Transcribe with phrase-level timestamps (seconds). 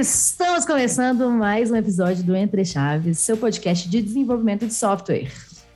[0.00, 5.30] Estamos começando mais um episódio do Entre Chaves, seu podcast de desenvolvimento de software.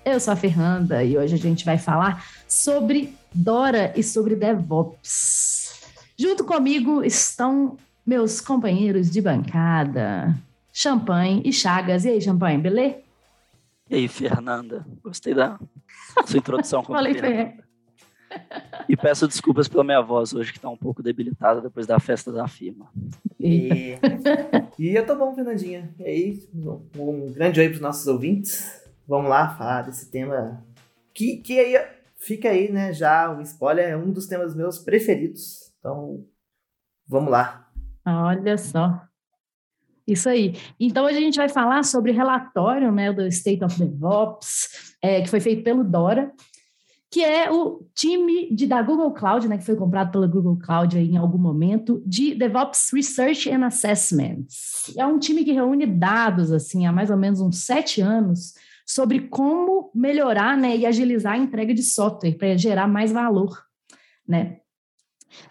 [0.05, 5.81] Eu sou a Fernanda e hoje a gente vai falar sobre Dora e sobre DevOps.
[6.19, 7.77] Junto comigo estão
[8.07, 10.35] meus companheiros de bancada,
[10.73, 12.05] Champanhe e Chagas.
[12.05, 13.04] E aí, Champanhe, beleza?
[13.95, 14.85] E aí, Fernanda?
[15.05, 15.57] Gostei da
[16.27, 17.65] sua introdução como Falei, Fernanda.
[18.89, 22.33] E peço desculpas pela minha voz hoje, que está um pouco debilitada depois da festa
[22.33, 22.91] da firma.
[23.39, 23.97] E,
[24.77, 25.95] e eu tô bom, Fernandinha.
[26.01, 26.49] E aí,
[26.99, 28.83] um grande oi para os nossos ouvintes.
[29.07, 30.67] Vamos lá falar desse tema
[31.15, 31.81] que, que aí
[32.17, 32.93] fica aí, né?
[32.93, 35.73] Já o spoiler é um dos temas meus preferidos.
[35.79, 36.27] Então,
[37.07, 37.71] vamos lá.
[38.05, 39.07] Olha só.
[40.07, 40.55] Isso aí.
[40.79, 45.29] Então, hoje a gente vai falar sobre relatório né, do State of DevOps, é, que
[45.29, 46.31] foi feito pelo Dora,
[47.11, 50.99] que é o time de, da Google Cloud, né, que foi comprado pela Google Cloud
[50.99, 54.93] em algum momento, de DevOps Research and Assessments.
[54.97, 58.55] É um time que reúne dados assim há mais ou menos uns sete anos
[58.87, 63.63] sobre como melhorar né, e agilizar a entrega de software para gerar mais valor.
[64.27, 64.59] Né?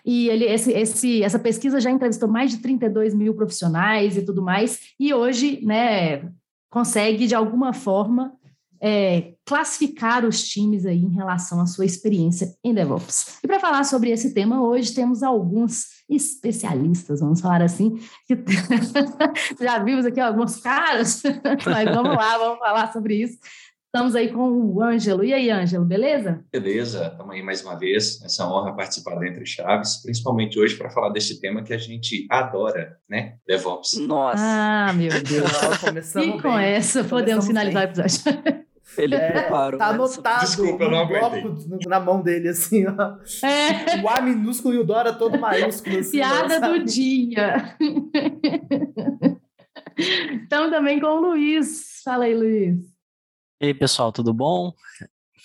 [0.05, 4.41] E ele, esse, esse, essa pesquisa já entrevistou mais de 32 mil profissionais e tudo
[4.41, 6.29] mais, e hoje né,
[6.69, 8.33] consegue, de alguma forma,
[8.85, 13.39] é, classificar os times aí em relação à sua experiência em DevOps.
[13.41, 18.35] E para falar sobre esse tema, hoje temos alguns especialistas, vamos falar assim, que
[19.63, 21.23] já vimos aqui alguns caras,
[21.65, 23.37] mas vamos lá, vamos falar sobre isso.
[23.95, 25.23] Estamos aí com o Ângelo.
[25.23, 26.43] E aí, Ângelo, beleza?
[26.51, 28.19] Beleza, estamos aí mais uma vez.
[28.23, 32.25] Essa honra participar do Entre Chaves, principalmente hoje para falar desse tema que a gente
[32.27, 33.35] adora, né?
[33.47, 33.99] DevOps.
[33.99, 34.41] Nossa!
[34.41, 36.25] Ah, meu Deus!
[36.25, 36.65] e com bem.
[36.65, 37.95] essa, podemos finalizar bem.
[37.95, 38.63] o episódio.
[38.97, 39.77] Ele é, preparou.
[39.77, 41.43] Tá anotado Desculpa, eu não aguentei.
[41.87, 43.17] na mão dele, assim, ó.
[43.45, 44.01] É.
[44.01, 45.99] O A minúsculo e o Dora todo maiúsculo.
[45.99, 47.77] Assim, Piada ó, do dia.
[50.31, 52.01] então, também com o Luiz.
[52.03, 52.92] Fala aí, Luiz.
[53.63, 54.73] E aí, pessoal, tudo bom?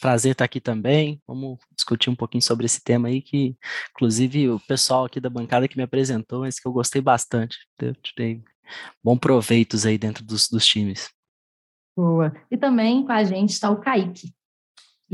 [0.00, 1.22] Prazer estar aqui também.
[1.24, 3.56] Vamos discutir um pouquinho sobre esse tema aí, que,
[3.92, 7.56] inclusive, o pessoal aqui da bancada que me apresentou, mas que eu gostei bastante.
[7.78, 8.42] Eu tirei
[9.04, 11.08] bom proveitos aí dentro dos, dos times.
[11.96, 12.34] Boa.
[12.50, 14.34] E também com a gente está o Kaique.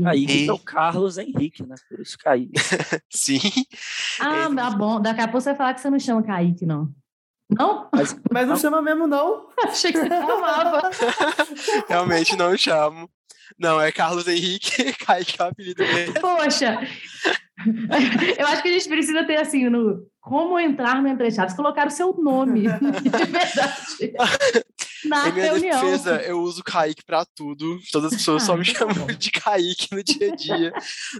[0.01, 0.47] Kaique e...
[0.47, 1.75] é o Carlos Henrique, né?
[1.87, 2.53] Por isso Kaique.
[3.07, 3.39] Sim.
[4.19, 4.99] Ah, tá bom.
[4.99, 6.91] Daqui a pouco você vai falar que você não chama Kaique, não.
[7.49, 7.87] Não?
[7.93, 9.47] Mas, Mas não, não chama mesmo, não.
[9.63, 10.89] Achei que você chamava.
[11.87, 13.09] Realmente não chamo.
[13.57, 16.19] Não, é Carlos Henrique, Kaique é o apelido dele.
[16.19, 16.79] Poxa,
[18.37, 21.85] eu acho que a gente precisa ter assim, no como entrar no Entre Chaves, colocar
[21.85, 24.15] o seu nome, de verdade.
[25.07, 25.81] Na em minha reunião.
[25.81, 27.77] defesa, eu uso Kaique pra tudo.
[27.91, 30.73] Todas as pessoas ah, só me chamam de Kaique no dia a dia.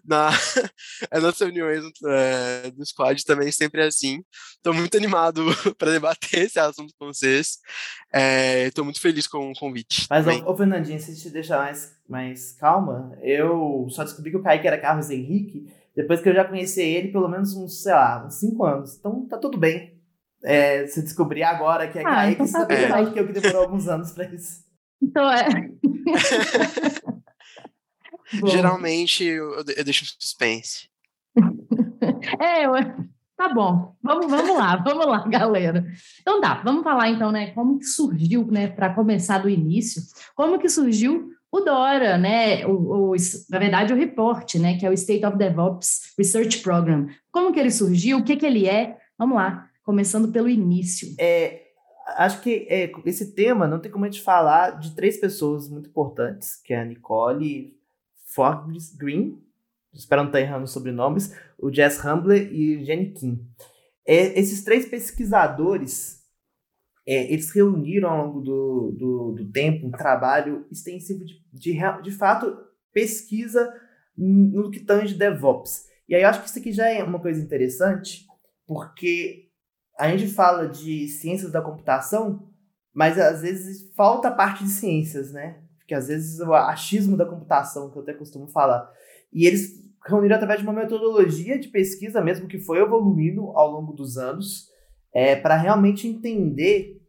[0.06, 0.30] Na,
[1.22, 4.24] nas reuniões é, do squad também sempre é assim.
[4.56, 5.44] Estou muito animado
[5.78, 7.58] para debater esse assunto com vocês.
[8.68, 10.08] Estou é, muito feliz com o convite.
[10.10, 14.44] Mas, ô, ô Fernandinho, se te deixar mais, mais calma, eu só descobri que o
[14.44, 18.26] Kaique era Carlos Henrique depois que eu já conheci ele pelo menos uns, sei lá,
[18.26, 18.98] uns 5 anos.
[18.98, 19.95] Então tá tudo bem
[20.46, 23.12] é, se descobrir agora que é ah, Kaique, então tá saber é.
[23.12, 24.64] que eu que demorou alguns anos para isso.
[25.02, 25.48] Então é.
[28.46, 30.88] Geralmente eu, eu deixo suspense.
[32.40, 32.74] é, eu,
[33.36, 33.96] tá bom.
[34.02, 35.86] Vamos, vamos lá, vamos lá, galera.
[36.22, 40.02] Então tá, vamos falar então, né, como que surgiu, né, para começar do início,
[40.36, 43.16] como que surgiu o Dora, né, o, o,
[43.50, 47.08] na verdade o report, né, que é o State of DevOps Research Program.
[47.32, 48.98] Como que ele surgiu, o que que ele é?
[49.18, 51.16] Vamos lá começando pelo início.
[51.20, 51.62] É,
[52.18, 55.90] acho que é, esse tema não tem como a gente falar de três pessoas muito
[55.90, 57.78] importantes, que é a Nicole
[58.34, 59.42] Forbes Green,
[59.94, 63.48] espero não estar errando os sobrenomes, o Jess Humbler e Jenny Kim.
[64.06, 66.22] É, esses três pesquisadores,
[67.08, 72.12] é, eles reuniram ao longo do, do, do tempo um trabalho extensivo de, de, de
[72.12, 72.58] fato,
[72.92, 73.74] pesquisa
[74.18, 75.86] no que tange DevOps.
[76.08, 78.26] E aí eu acho que isso aqui já é uma coisa interessante,
[78.66, 79.45] porque
[79.98, 82.48] a gente fala de ciências da computação,
[82.94, 85.62] mas às vezes falta a parte de ciências, né?
[85.78, 88.90] Porque às vezes o achismo da computação, que eu até costumo falar.
[89.32, 93.94] E eles reuniram através de uma metodologia de pesquisa mesmo que foi evoluindo ao longo
[93.94, 94.68] dos anos,
[95.14, 97.02] é, para realmente entender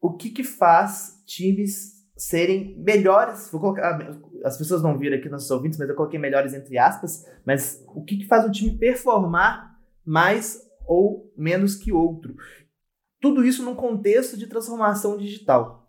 [0.00, 3.50] o que, que faz times serem melhores.
[3.50, 3.98] Vou colocar,
[4.44, 7.24] as pessoas não viram aqui nos ouvintes, mas eu coloquei melhores entre aspas.
[7.44, 12.34] Mas o que, que faz um time performar mais ou menos que outro.
[13.20, 15.88] Tudo isso num contexto de transformação digital.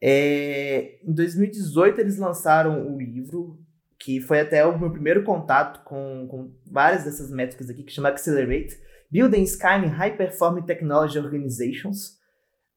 [0.00, 3.58] É, em 2018, eles lançaram o livro
[3.98, 8.08] que foi até o meu primeiro contato com, com várias dessas métricas aqui, que chama
[8.08, 8.78] Accelerate,
[9.10, 12.18] Building Skyline High Performing Technology Organizations.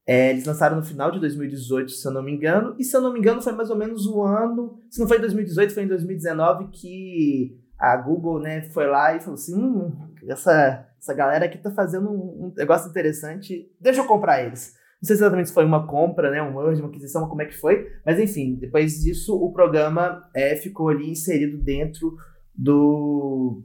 [0.05, 3.01] É, eles lançaram no final de 2018, se eu não me engano, e se eu
[3.01, 5.83] não me engano foi mais ou menos o ano, se não foi em 2018, foi
[5.83, 11.45] em 2019 que a Google né, foi lá e falou assim, hum, essa, essa galera
[11.45, 14.73] aqui tá fazendo um, um negócio interessante, deixa eu comprar eles.
[15.01, 17.55] Não sei exatamente se foi uma compra, né, um merge, uma aquisição, como é que
[17.55, 22.15] foi, mas enfim, depois disso o programa é, ficou ali inserido dentro
[22.55, 23.63] do,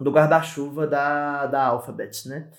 [0.00, 2.50] do guarda-chuva da, da Alphabet, né?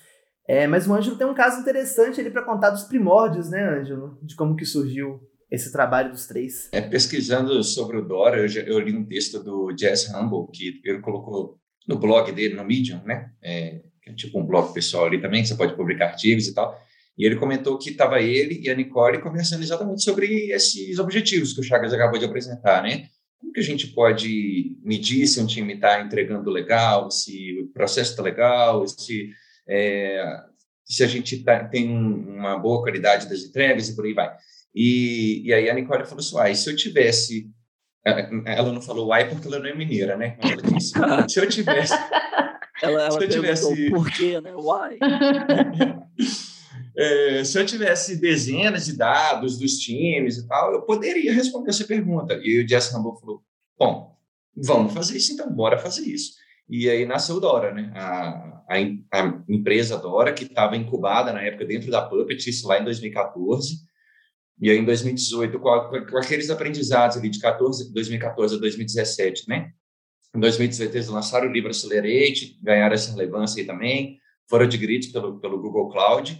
[0.46, 4.18] É, mas o Ângelo tem um caso interessante ali para contar dos primórdios, né, Ângelo?
[4.22, 5.20] De como que surgiu
[5.50, 6.68] esse trabalho dos três.
[6.72, 11.00] É, pesquisando sobre o Dora, eu, eu li um texto do Jess Humble, que ele
[11.00, 11.58] colocou
[11.88, 13.30] no blog dele, no Medium, né?
[13.42, 16.54] É, que é tipo um blog pessoal ali também, que você pode publicar artigos e
[16.54, 16.78] tal.
[17.16, 21.60] E ele comentou que estava ele e a Nicole conversando exatamente sobre esses objetivos que
[21.60, 23.06] o Chagas acabou de apresentar, né?
[23.40, 28.10] Como que a gente pode medir se um time está entregando legal, se o processo
[28.10, 29.30] está legal, se,
[29.68, 30.24] é,
[30.84, 34.34] se a gente tá, tem uma boa qualidade das entregas e por aí vai.
[34.74, 37.48] E, e aí a Nicole falou assim, ah, se eu tivesse...
[38.44, 40.36] Ela não falou uai porque ela não é mineira, né?
[40.42, 40.92] Ela disse,
[41.28, 41.94] se eu tivesse...
[42.84, 43.90] ela, ela se eu tivesse...
[43.90, 44.54] por quê, né?
[44.54, 44.98] Uai...
[46.96, 51.84] É, se eu tivesse dezenas de dados dos times e tal, eu poderia responder essa
[51.84, 52.38] pergunta.
[52.40, 53.42] E o Jess Rambo falou:
[53.76, 54.16] bom,
[54.56, 56.34] vamos fazer isso então, bora fazer isso.
[56.68, 57.92] E aí nasceu Dora, né?
[57.94, 58.76] A, a,
[59.12, 63.80] a empresa Dora, que estava incubada na época dentro da Puppet, isso lá em 2014.
[64.60, 69.48] E aí em 2018, com, a, com aqueles aprendizados ali de 14, 2014 a 2017,
[69.48, 69.72] né?
[70.34, 75.38] Em 2018 eles lançaram o livro Accelerate, ganharam essa relevância aí também, foram adquiridos pelo,
[75.38, 76.38] pelo Google Cloud.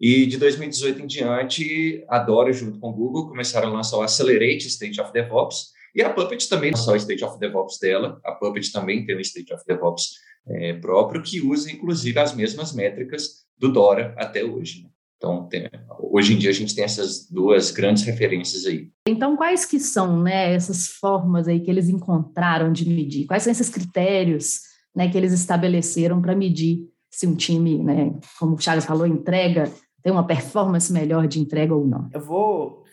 [0.00, 4.02] E de 2018 em diante, a Dora, junto com o Google, começaram a lançar o
[4.02, 8.20] Accelerate State of DevOps, e a Puppet também lançou o State of DevOps dela.
[8.24, 12.72] A Puppet também tem um State of DevOps é, próprio, que usa, inclusive, as mesmas
[12.72, 14.84] métricas do Dora até hoje.
[14.84, 14.90] Né?
[15.18, 15.68] Então, tem,
[15.98, 18.88] hoje em dia, a gente tem essas duas grandes referências aí.
[19.06, 23.26] Então, quais que são né, essas formas aí que eles encontraram de medir?
[23.26, 24.60] Quais são esses critérios
[24.94, 29.70] né, que eles estabeleceram para medir se um time, né, como o Charles falou, entrega
[30.02, 32.08] tem uma performance melhor de entrega ou não?
[32.12, 32.84] Eu vou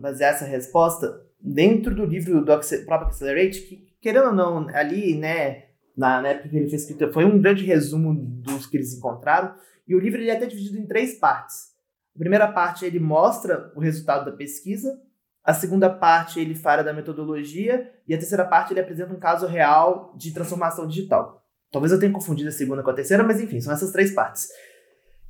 [0.00, 5.64] basear essa resposta dentro do livro do próprio Accelerate, que, querendo ou não, ali, né,
[5.96, 9.54] na, época que ele fez escrita, foi um grande resumo dos que eles encontraram,
[9.88, 11.69] e o livro ele é até dividido em três partes.
[12.14, 15.00] A primeira parte ele mostra o resultado da pesquisa,
[15.42, 19.46] a segunda parte ele fala da metodologia, e a terceira parte ele apresenta um caso
[19.46, 21.46] real de transformação digital.
[21.72, 24.48] Talvez eu tenha confundido a segunda com a terceira, mas enfim, são essas três partes.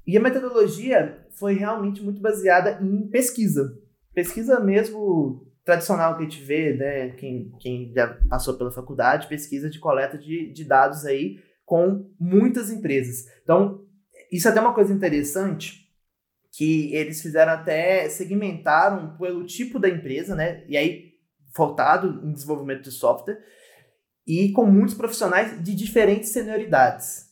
[0.07, 3.79] E a metodologia foi realmente muito baseada em pesquisa.
[4.15, 7.11] Pesquisa mesmo tradicional que a gente vê, né?
[7.11, 12.71] Quem, quem já passou pela faculdade, pesquisa de coleta de, de dados aí com muitas
[12.71, 13.27] empresas.
[13.45, 13.85] Então,
[14.33, 15.90] isso é até uma coisa interessante
[16.53, 20.65] que eles fizeram até segmentaram pelo tipo da empresa, né?
[20.69, 21.15] E aí
[21.57, 23.41] voltado em desenvolvimento de software
[24.27, 27.31] e com muitos profissionais de diferentes senioridades.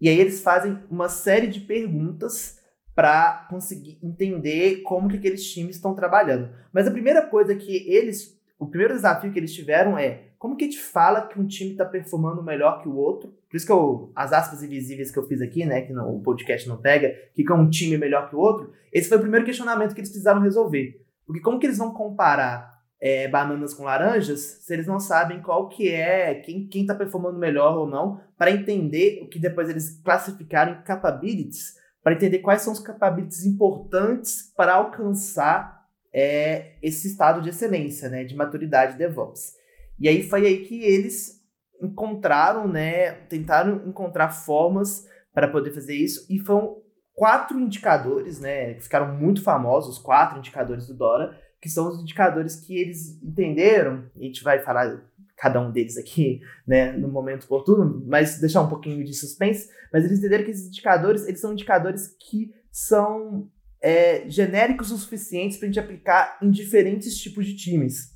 [0.00, 2.58] E aí eles fazem uma série de perguntas
[2.94, 6.50] para conseguir entender como que aqueles times estão trabalhando.
[6.72, 10.64] Mas a primeira coisa que eles, o primeiro desafio que eles tiveram é como que
[10.64, 13.36] a gente fala que um time está performando melhor que o outro?
[13.56, 16.20] Por isso que eu, as aspas invisíveis que eu fiz aqui, né, que não, o
[16.20, 18.70] podcast não pega, que é um time melhor que o outro.
[18.92, 21.02] Esse foi o primeiro questionamento que eles precisaram resolver.
[21.26, 22.70] Porque como que eles vão comparar
[23.00, 27.78] é, bananas com laranjas se eles não sabem qual que é, quem está performando melhor
[27.78, 32.74] ou não, para entender o que depois eles classificaram em capabilities, para entender quais são
[32.74, 35.82] os capabilities importantes para alcançar
[36.12, 39.54] é, esse estado de excelência, né, de maturidade DevOps.
[39.98, 41.36] E aí foi aí que eles
[41.80, 46.76] encontraram, né, tentaram encontrar formas para poder fazer isso, e foram
[47.14, 52.56] quatro indicadores, né, que ficaram muito famosos, quatro indicadores do Dora, que são os indicadores
[52.56, 55.02] que eles entenderam, a gente vai falar
[55.36, 60.04] cada um deles aqui, né, no momento oportuno, mas deixar um pouquinho de suspense, mas
[60.04, 63.50] eles entenderam que esses indicadores, eles são indicadores que são
[63.82, 68.14] é, genéricos o suficientes para a gente aplicar em diferentes tipos de times.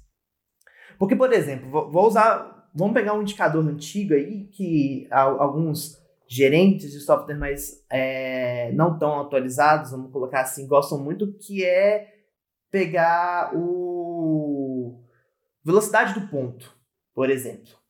[0.98, 7.00] Porque, por exemplo, vou usar, vamos pegar um indicador antigo aí que alguns gerentes de
[7.00, 12.14] software mais é, não tão atualizados, vamos colocar assim, gostam muito, que é
[12.70, 15.00] pegar o
[15.64, 16.72] velocidade do ponto,
[17.14, 17.80] por exemplo.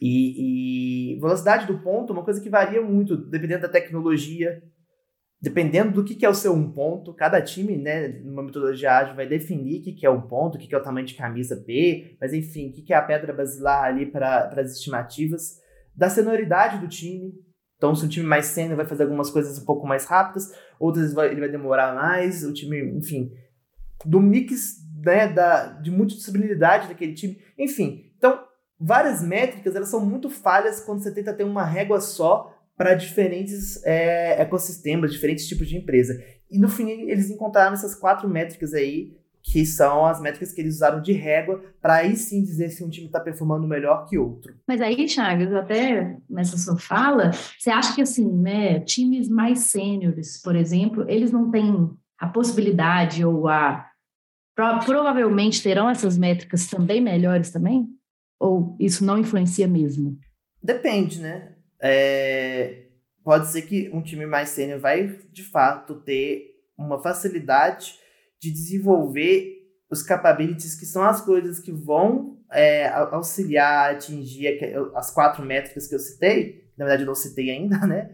[0.00, 4.62] E, e, velocidade do ponto é uma coisa que varia muito, dependendo da tecnologia.
[5.40, 9.26] Dependendo do que, é o seu um ponto, cada time, né, numa metodologia ágil, vai
[9.26, 12.16] definir o que, que é um ponto, o que, é o tamanho de camisa B,
[12.20, 15.58] mas enfim, o que, que é a pedra basilar ali para as estimativas,
[15.96, 17.32] da senioridade do time.
[17.76, 21.14] Então, se o time mais sênior vai fazer algumas coisas um pouco mais rápidas, outras
[21.14, 23.32] vai, ele vai demorar mais, o time, enfim,
[24.04, 28.12] do mix né, da, de multidisciplinaridade daquele time, enfim.
[28.18, 28.44] Então,
[28.78, 33.84] várias métricas, elas são muito falhas quando você tenta ter uma régua só para diferentes
[33.84, 36.18] é, ecossistemas, diferentes tipos de empresa.
[36.50, 40.76] E no fim eles encontraram essas quatro métricas aí, que são as métricas que eles
[40.76, 44.54] usaram de régua, para aí sim dizer se um time está performando melhor que outro.
[44.66, 50.40] Mas aí, Chagas, até nessa sua fala, você acha que assim, né, times mais sêniores,
[50.40, 53.86] por exemplo, eles não têm a possibilidade ou a
[54.86, 57.86] provavelmente terão essas métricas também melhores também?
[58.40, 60.18] Ou isso não influencia mesmo?
[60.62, 61.49] Depende, né?
[61.82, 62.86] É,
[63.24, 67.94] pode ser que um time mais sênior vai de fato ter uma facilidade
[68.40, 69.60] de desenvolver
[69.90, 74.58] os capabilities, que são as coisas que vão é, auxiliar a atingir
[74.94, 76.70] as quatro métricas que eu citei.
[76.76, 78.10] Na verdade, eu não citei ainda, né?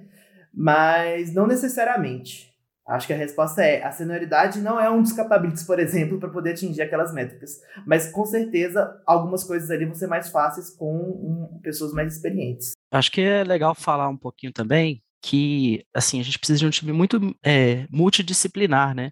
[0.53, 2.57] Mas não necessariamente.
[2.87, 6.31] Acho que a resposta é: a senioridade não é um dos capabilities, por exemplo, para
[6.31, 7.61] poder atingir aquelas métricas.
[7.85, 12.76] Mas com certeza, algumas coisas ali vão ser mais fáceis com um, pessoas mais experientes.
[12.97, 16.71] Acho que é legal falar um pouquinho também que, assim, a gente precisa de um
[16.71, 19.11] time muito é, multidisciplinar, né?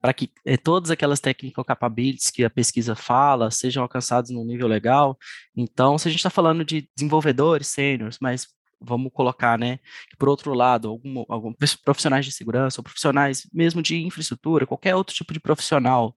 [0.00, 4.68] Para que é, todas aquelas technical capabilities que a pesquisa fala sejam alcançadas num nível
[4.68, 5.18] legal.
[5.56, 8.46] Então, se a gente está falando de desenvolvedores sêniores, mas
[8.80, 9.78] vamos colocar, né,
[10.18, 15.14] por outro lado, algum, algum, profissionais de segurança, ou profissionais mesmo de infraestrutura, qualquer outro
[15.14, 16.14] tipo de profissional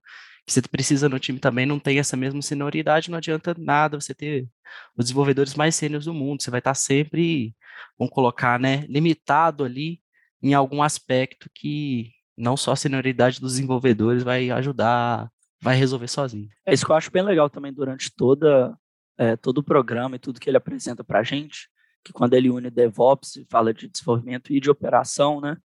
[0.48, 4.16] que você precisa no time também não tem essa mesma senioridade, não adianta nada você
[4.16, 4.48] ter
[4.96, 7.54] os desenvolvedores mais sêniores do mundo, você vai estar sempre,
[8.00, 10.00] vamos colocar, né, limitado ali
[10.42, 15.30] em algum aspecto que não só a senioridade dos desenvolvedores vai ajudar,
[15.62, 16.48] vai resolver sozinho.
[16.66, 18.74] É isso que eu acho bem legal também durante toda,
[19.18, 21.68] é, todo o programa e tudo que ele apresenta para a gente,
[22.06, 25.58] que quando ele une DevOps, fala de desenvolvimento e de operação, né?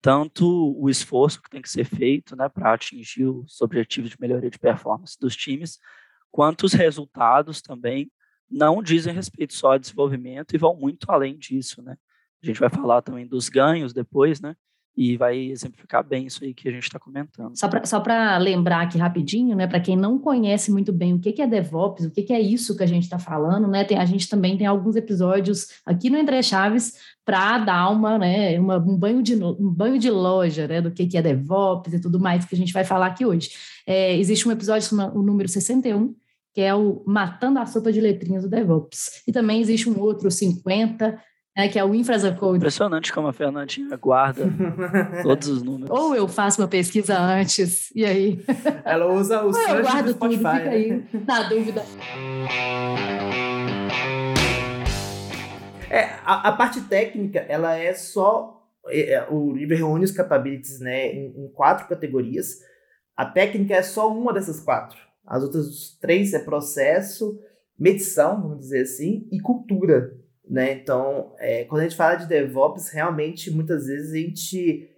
[0.00, 4.50] Tanto o esforço que tem que ser feito, né, para atingir os objetivos de melhoria
[4.50, 5.78] de performance dos times,
[6.30, 8.10] quanto os resultados também
[8.48, 11.96] não dizem respeito só a desenvolvimento e vão muito além disso, né?
[12.42, 14.54] A gente vai falar também dos ganhos depois, né?
[14.96, 17.52] E vai exemplificar bem isso aí que a gente está comentando.
[17.54, 21.42] Só para lembrar aqui rapidinho, né, para quem não conhece muito bem o que, que
[21.42, 24.06] é DevOps, o que, que é isso que a gente está falando, né, tem, a
[24.06, 28.96] gente também tem alguns episódios aqui no Entre Chaves para dar uma, né, uma, um,
[28.96, 32.46] banho de, um banho de loja né, do que, que é DevOps e tudo mais
[32.46, 33.50] que a gente vai falar aqui hoje.
[33.86, 36.14] É, existe um episódio, o número 61,
[36.54, 39.22] que é o Matando a Sopa de Letrinhas do DevOps.
[39.28, 41.20] E também existe um outro, 50,
[41.56, 42.58] é, que é o Infrasacode.
[42.58, 44.42] Impressionante como a Fernandinha guarda
[45.24, 45.88] todos os números.
[45.98, 48.44] Ou eu faço uma pesquisa antes, e aí?
[48.84, 51.08] Ela usa o Ou eu guardo tudo, fica aí, né?
[51.26, 51.82] na dúvida.
[55.88, 58.62] É, a, a, parte técnica, ela é só...
[58.88, 62.58] É, é, o livro reúne os capabilities né, em, em quatro categorias.
[63.16, 64.98] A técnica é só uma dessas quatro.
[65.24, 67.40] As outras três é processo,
[67.78, 70.12] medição, vamos dizer assim, e cultura.
[70.48, 70.72] Né?
[70.74, 74.88] Então, é, quando a gente fala de DevOps, realmente muitas vezes a gente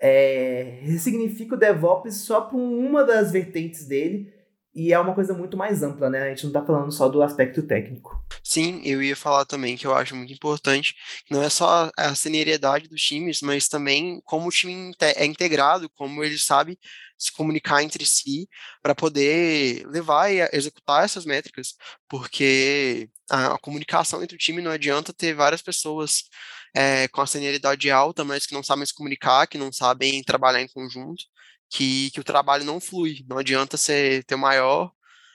[0.00, 4.32] é, ressignifica o DevOps só por uma das vertentes dele
[4.74, 6.22] e é uma coisa muito mais ampla, né?
[6.22, 8.24] A gente não está falando só do aspecto técnico.
[8.42, 10.94] Sim, eu ia falar também que eu acho muito importante,
[11.30, 16.24] não é só a seriedade dos times, mas também como o time é integrado, como
[16.24, 16.78] ele sabe
[17.18, 18.48] se comunicar entre si
[18.82, 21.74] para poder levar e executar essas métricas,
[22.08, 26.24] porque a, a, comunicação entre o time não adianta ter várias pessoas
[26.74, 30.62] é, com a senioridade alta, mas que não sabem se comunicar, que não sabem trabalhar
[30.62, 31.24] em conjunto,
[31.72, 33.24] que, que o trabalho não flui.
[33.26, 34.92] Não adianta você ter o maior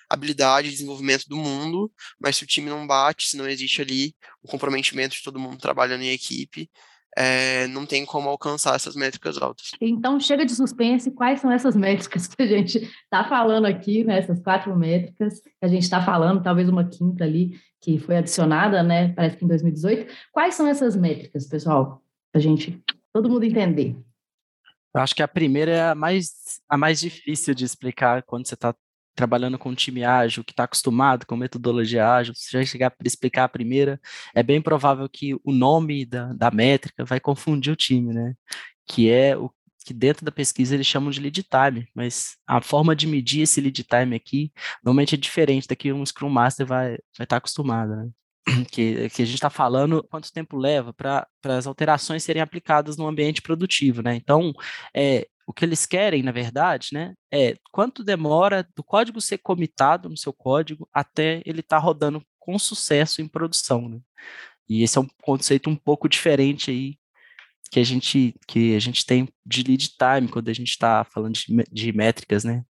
[0.08, 4.16] habilidade de desenvolvimento do mundo, mas se o time não bate, se não existe ali
[4.42, 6.70] o comprometimento de todo mundo trabalhando em equipe,
[7.18, 9.72] é, não tem como alcançar essas métricas altas.
[9.82, 14.20] Então, chega de suspense, quais são essas métricas que a gente está falando aqui, né,
[14.20, 18.84] essas quatro métricas que a gente está falando, talvez uma quinta ali, que foi adicionada,
[18.84, 20.14] né, parece que em 2018.
[20.32, 22.80] Quais são essas métricas, pessoal, a gente,
[23.12, 23.96] todo mundo entender?
[24.98, 26.32] Eu acho que a primeira é a mais,
[26.68, 28.74] a mais difícil de explicar quando você está
[29.16, 33.08] trabalhando com um time ágil, que está acostumado com metodologia ágil, se já chegar para
[33.08, 34.02] explicar a primeira,
[34.34, 38.34] é bem provável que o nome da, da métrica vai confundir o time, né?
[38.88, 39.52] Que é o
[39.86, 43.62] que dentro da pesquisa eles chamam de lead time, mas a forma de medir esse
[43.62, 44.52] lead time aqui
[44.84, 48.10] normalmente é diferente da que um Scrum Master vai estar vai tá acostumado, né?
[48.72, 53.08] que, que a gente está falando quanto tempo leva para as alterações serem aplicadas no
[53.08, 54.16] ambiente produtivo, né?
[54.16, 54.54] Então,
[54.96, 60.10] é, o que eles querem, na verdade, né, é quanto demora do código ser comitado
[60.10, 64.00] no seu código até ele estar tá rodando com sucesso em produção, né?
[64.70, 66.98] E esse é um conceito um pouco diferente aí
[67.72, 71.36] que a gente que a gente tem de lead time quando a gente está falando
[71.36, 72.64] de, de métricas, né?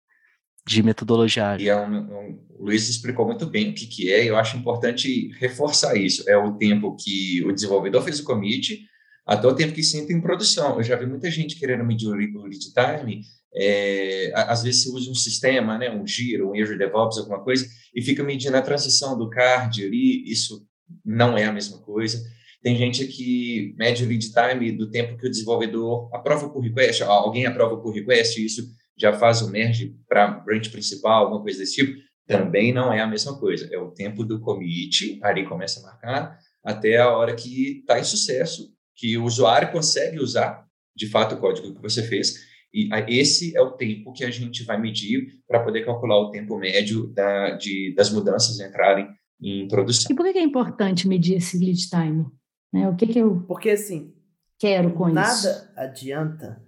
[0.66, 4.25] De metodologia E é um, um, o Luiz explicou muito bem o que, que é,
[4.25, 6.28] e eu acho importante reforçar isso.
[6.28, 8.87] É o tempo que o desenvolvedor fez o commit,
[9.26, 10.76] até o tempo que se entra em produção.
[10.76, 13.23] Eu já vi muita gente querendo medir o lead time,
[13.56, 17.66] é, às vezes você usa um sistema, né, um Giro, um Azure DevOps, alguma coisa,
[17.94, 20.66] e fica medindo a transição do card ali, isso
[21.04, 22.21] não é a mesma coisa.
[22.62, 27.02] Tem gente que mede o lead time do tempo que o desenvolvedor aprova por request,
[27.02, 28.66] alguém aprova por request, isso
[28.97, 33.07] já faz o merge para branch principal, alguma coisa desse tipo, também não é a
[33.07, 33.69] mesma coisa.
[33.73, 38.05] É o tempo do commit, ali começa a marcar, até a hora que está em
[38.05, 40.65] sucesso, que o usuário consegue usar,
[40.97, 42.35] de fato, o código que você fez.
[42.73, 46.57] E esse é o tempo que a gente vai medir para poder calcular o tempo
[46.57, 49.09] médio da, de, das mudanças entrarem
[49.41, 50.11] em produção.
[50.11, 52.27] E por que é importante medir esse lead time?
[52.73, 52.89] Né?
[52.89, 54.13] O que, que eu Porque, assim,
[54.59, 55.47] quero com nada isso?
[55.47, 56.63] Nada adianta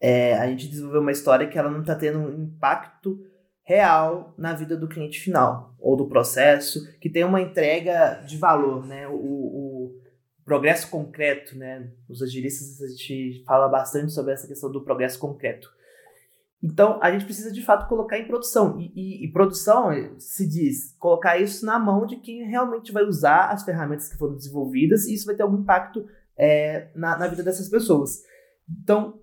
[0.00, 3.18] é, a gente desenvolver uma história que ela não está tendo um impacto
[3.62, 8.86] real na vida do cliente final ou do processo, que tem uma entrega de valor,
[8.86, 9.08] né?
[9.08, 10.00] O, o
[10.44, 11.90] progresso concreto, né?
[12.08, 15.68] Os agilistas a gente fala bastante sobre essa questão do progresso concreto.
[16.62, 18.80] Então, a gente precisa de fato colocar em produção.
[18.80, 23.50] E, e, e, produção se diz colocar isso na mão de quem realmente vai usar
[23.50, 27.42] as ferramentas que foram desenvolvidas e isso vai ter algum impacto é, na, na vida
[27.42, 28.22] dessas pessoas.
[28.82, 29.20] Então,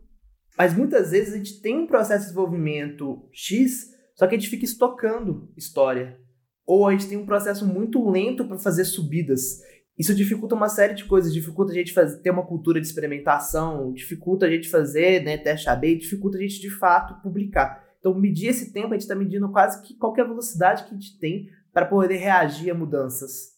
[0.57, 4.49] mas muitas vezes a gente tem um processo de desenvolvimento X, só que a gente
[4.49, 6.19] fica estocando história.
[6.65, 9.59] Ou a gente tem um processo muito lento para fazer subidas.
[9.97, 13.91] Isso dificulta uma série de coisas, dificulta a gente fazer, ter uma cultura de experimentação,
[13.93, 17.83] dificulta a gente fazer né, teste AB, dificulta a gente de fato publicar.
[17.99, 21.17] Então, medir esse tempo, a gente está medindo quase que qualquer velocidade que a gente
[21.19, 23.53] tem para poder reagir a mudanças.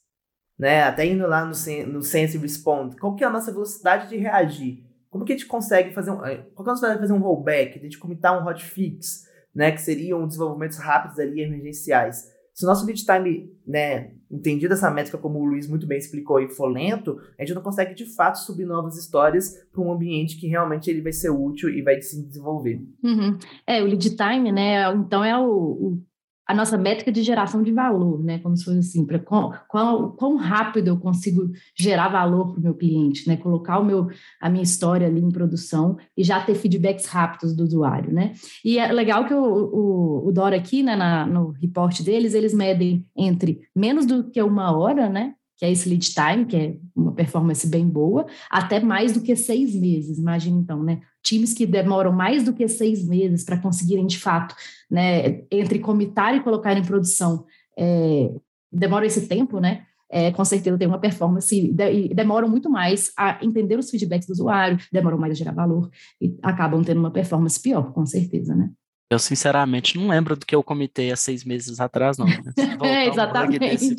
[0.57, 0.83] Né?
[0.83, 1.53] Até indo lá no,
[1.87, 4.84] no Sense Respond, qual que é a nossa velocidade de reagir?
[5.15, 6.25] Como que a gente consegue fazer um.
[6.25, 9.23] Eh, qual é a nossa fazer um rollback, a gente comitar um hotfix,
[9.55, 9.71] né?
[9.71, 12.29] Que seriam desenvolvimentos rápidos ali, emergenciais.
[12.53, 16.41] Se o nosso lead time, né, entendido essa métrica como o Luiz muito bem explicou
[16.41, 20.37] e for lento, a gente não consegue de fato subir novas histórias para um ambiente
[20.37, 22.81] que realmente ele vai ser útil e vai se desenvolver.
[23.01, 23.37] Uhum.
[23.65, 26.03] É, o lead time, né, então é o, o
[26.47, 28.39] a nossa métrica de geração de valor, né?
[28.39, 32.75] Como se fosse assim, para quão, quão, rápido eu consigo gerar valor para o meu
[32.75, 33.35] cliente, né?
[33.37, 34.07] Colocar o meu,
[34.39, 38.33] a minha história ali em produção e já ter feedbacks rápidos do usuário, né?
[38.63, 42.53] E é legal que o, o, o Dora aqui, né, na, no reporte deles, eles
[42.53, 45.33] medem entre menos do que uma hora, né?
[45.57, 49.35] que é esse lead time, que é uma performance bem boa, até mais do que
[49.35, 50.99] seis meses, imagina então, né?
[51.25, 54.55] Times que demoram mais do que seis meses para conseguirem, de fato,
[54.89, 57.45] né, entre comitar e colocar em produção,
[57.77, 58.31] é,
[58.71, 59.83] demoram esse tempo, né?
[60.07, 64.33] É, com certeza tem uma performance, e demoram muito mais a entender os feedbacks do
[64.33, 65.89] usuário, demoram mais a gerar valor
[66.21, 68.69] e acabam tendo uma performance pior, com certeza, né?
[69.07, 72.25] Eu, sinceramente, não lembro do que eu comitei há seis meses atrás, não.
[72.25, 72.41] Né?
[72.83, 73.59] é, exatamente.
[73.59, 73.95] Desse,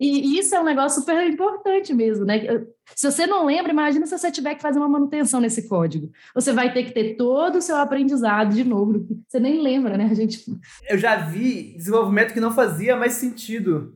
[0.00, 2.64] e isso é um negócio super importante mesmo, né?
[2.96, 6.10] Se você não lembra, imagina se você tiver que fazer uma manutenção nesse código.
[6.34, 9.06] Você vai ter que ter todo o seu aprendizado de novo.
[9.28, 10.08] Você nem lembra, né?
[10.10, 10.44] A gente...
[10.88, 13.94] Eu já vi desenvolvimento que não fazia mais sentido.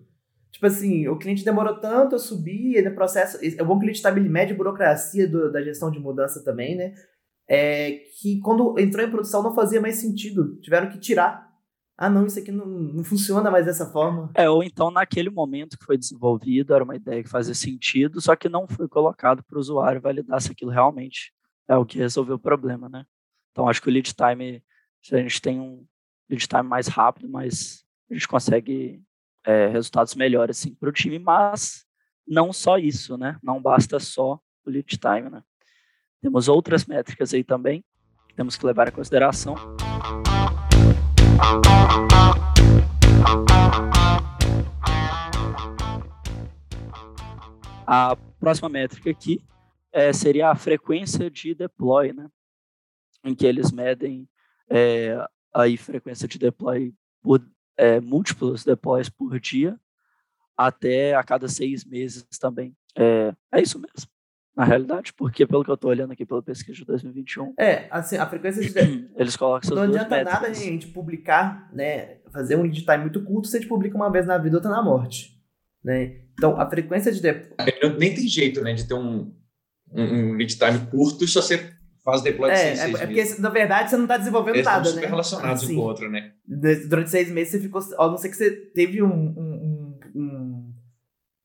[0.52, 3.38] Tipo assim, o cliente demorou tanto a subir, no processo.
[3.42, 6.94] É bom que o cliente mede burocracia do, da gestão de mudança também, né?
[7.48, 10.58] É, que quando entrou em produção não fazia mais sentido.
[10.60, 11.52] Tiveram que tirar.
[11.96, 14.30] Ah, não, isso aqui não, não funciona mais dessa forma.
[14.34, 18.34] É, ou então naquele momento que foi desenvolvido, era uma ideia que fazia sentido, só
[18.34, 21.32] que não foi colocado para o usuário validar se aquilo realmente
[21.68, 23.06] é o que resolveu o problema, né?
[23.52, 24.62] Então acho que o lead time,
[25.00, 25.86] se a gente tem um
[26.28, 29.00] lead time mais rápido, mas a gente consegue
[29.44, 31.84] é, resultados melhores assim, para o time, mas
[32.26, 33.38] não só isso, né?
[33.40, 35.44] Não basta só o lead time, né?
[36.24, 37.84] Temos outras métricas aí também
[38.26, 39.56] que temos que levar em consideração.
[47.86, 49.44] A próxima métrica aqui
[49.92, 52.26] é, seria a frequência de deploy, né?
[53.22, 54.26] em que eles medem
[54.70, 59.78] é, aí frequência de deploy por é, múltiplos deploys por dia
[60.56, 62.74] até a cada seis meses também.
[62.96, 64.13] É, é isso mesmo
[64.56, 67.54] na realidade, porque pelo que eu estou olhando aqui pela pesquisa de 2021.
[67.58, 69.08] É, assim, a frequência de.
[69.16, 72.18] eles colocam Não adianta nada a gente publicar, né?
[72.32, 74.70] Fazer um lead time muito curto se a gente publica uma vez na vida, outra
[74.70, 75.34] na morte.
[75.84, 76.20] Né?
[76.32, 77.54] Então, a frequência de deploy...
[77.98, 79.32] Nem tem jeito né, de ter um,
[79.92, 83.06] um, um lead time curto se você faz deploy de é, seis, é, seis é
[83.06, 83.28] meses.
[83.28, 85.00] porque, na verdade, você não está desenvolvendo Eles nada, estão né?
[85.02, 86.32] super relacionados um Assim, com o outro, né?
[86.88, 87.82] Durante seis meses você ficou...
[87.98, 89.53] A não ser que você teve um, um, um,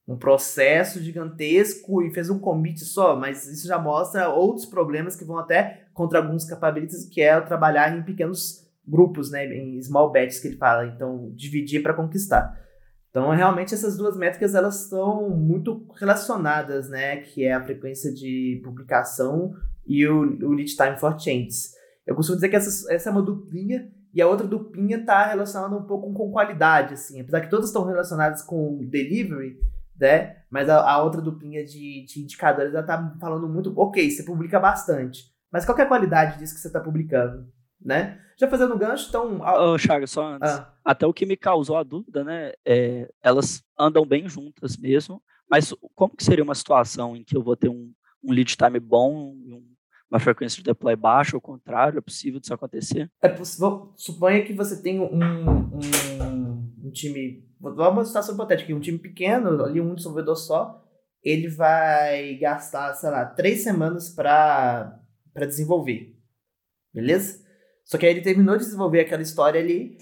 [0.10, 5.24] um processo gigantesco e fez um commit só, mas isso já mostra outros problemas que
[5.24, 9.46] vão até contra alguns capabilities, que é trabalhar em pequenos grupos, né?
[9.46, 10.88] Em small batches que ele fala.
[10.88, 12.60] Então, dividir para conquistar.
[13.12, 17.18] Então, realmente, essas duas métricas, elas estão muito relacionadas, né?
[17.18, 19.54] Que é a frequência de publicação
[19.86, 21.76] e o, o lead time for changes.
[22.08, 25.76] Eu costumo dizer que essa, essa é uma duplinha e a outra duplinha está relacionada
[25.76, 27.22] um pouco com qualidade, assim.
[27.22, 29.60] Apesar que todas estão relacionadas com delivery,
[30.00, 30.38] né?
[30.50, 34.60] Mas a, a outra duplinha de, de indicadores, ela tá falando muito, ok, você publica
[34.60, 37.48] bastante, mas qual é a qualidade disso que você está publicando,
[37.84, 38.20] né?
[38.38, 39.42] Já fazendo gancho, então...
[39.42, 40.50] Ô, Chagas, só antes.
[40.50, 40.74] Ah.
[40.86, 42.54] Até o que me causou a dúvida, né?
[42.66, 47.44] É, elas andam bem juntas mesmo, mas como que seria uma situação em que eu
[47.44, 47.92] vou ter um,
[48.24, 49.64] um lead time bom e um,
[50.10, 53.12] uma frequência de deploy baixa, ou contrário, é possível disso acontecer?
[53.22, 58.80] É possível, suponha que você tem um, um, um time, dar uma situação hipotética, um
[58.80, 60.86] time pequeno, ali um desenvolvedor só,
[61.24, 65.02] ele vai gastar, sei lá, três semanas para
[65.36, 66.16] desenvolver,
[66.94, 67.44] beleza?
[67.84, 69.98] Só que aí ele terminou de desenvolver aquela história ali,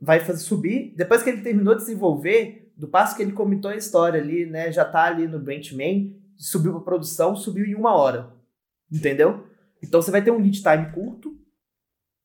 [0.00, 3.76] vai fazer subir, depois que ele terminou de desenvolver, do passo que ele comitou a
[3.76, 7.94] história ali, né, já tá ali no branch main, subiu para produção, subiu em uma
[7.94, 8.32] hora,
[8.92, 9.46] entendeu?
[9.82, 11.37] Então você vai ter um lead time curto,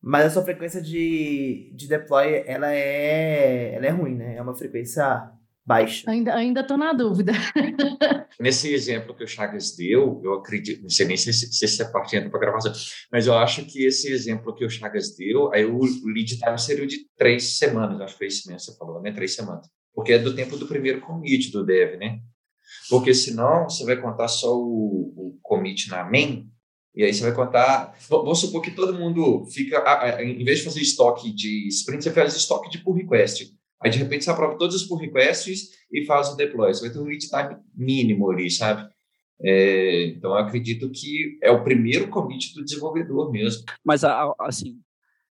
[0.04, 4.36] mas a sua frequência de, de deploy, ela é, ela é ruim, né?
[4.36, 5.32] É uma frequência
[5.66, 6.12] baixa.
[6.12, 7.32] Ainda, ainda tô na dúvida.
[8.38, 12.18] Nesse exemplo que o Chagas deu, eu acredito, não sei nem se, se essa parte
[12.18, 12.74] entra para gravação,
[13.10, 16.60] mas eu acho que esse exemplo que o Chagas deu, aí o, o lead time
[16.60, 19.14] seria de três semanas, acho que foi isso mesmo que você falou, né?
[19.14, 19.66] Três semanas.
[19.96, 22.20] Porque é do tempo do primeiro commit do dev, né?
[22.90, 26.52] Porque senão você vai contar só o, o commit na main,
[26.96, 27.96] e aí você vai contar.
[28.10, 29.84] Vamos supor que todo mundo fica,
[30.22, 33.52] em vez de fazer estoque de sprint, você faz estoque de pull request.
[33.82, 36.74] Aí de repente você aprova todos os pull requests e faz o deploy.
[36.74, 38.88] Você vai ter um lead time mínimo ali, sabe?
[39.42, 43.64] É, então eu acredito que é o primeiro commit do desenvolvedor mesmo.
[43.84, 44.04] Mas
[44.40, 44.80] assim,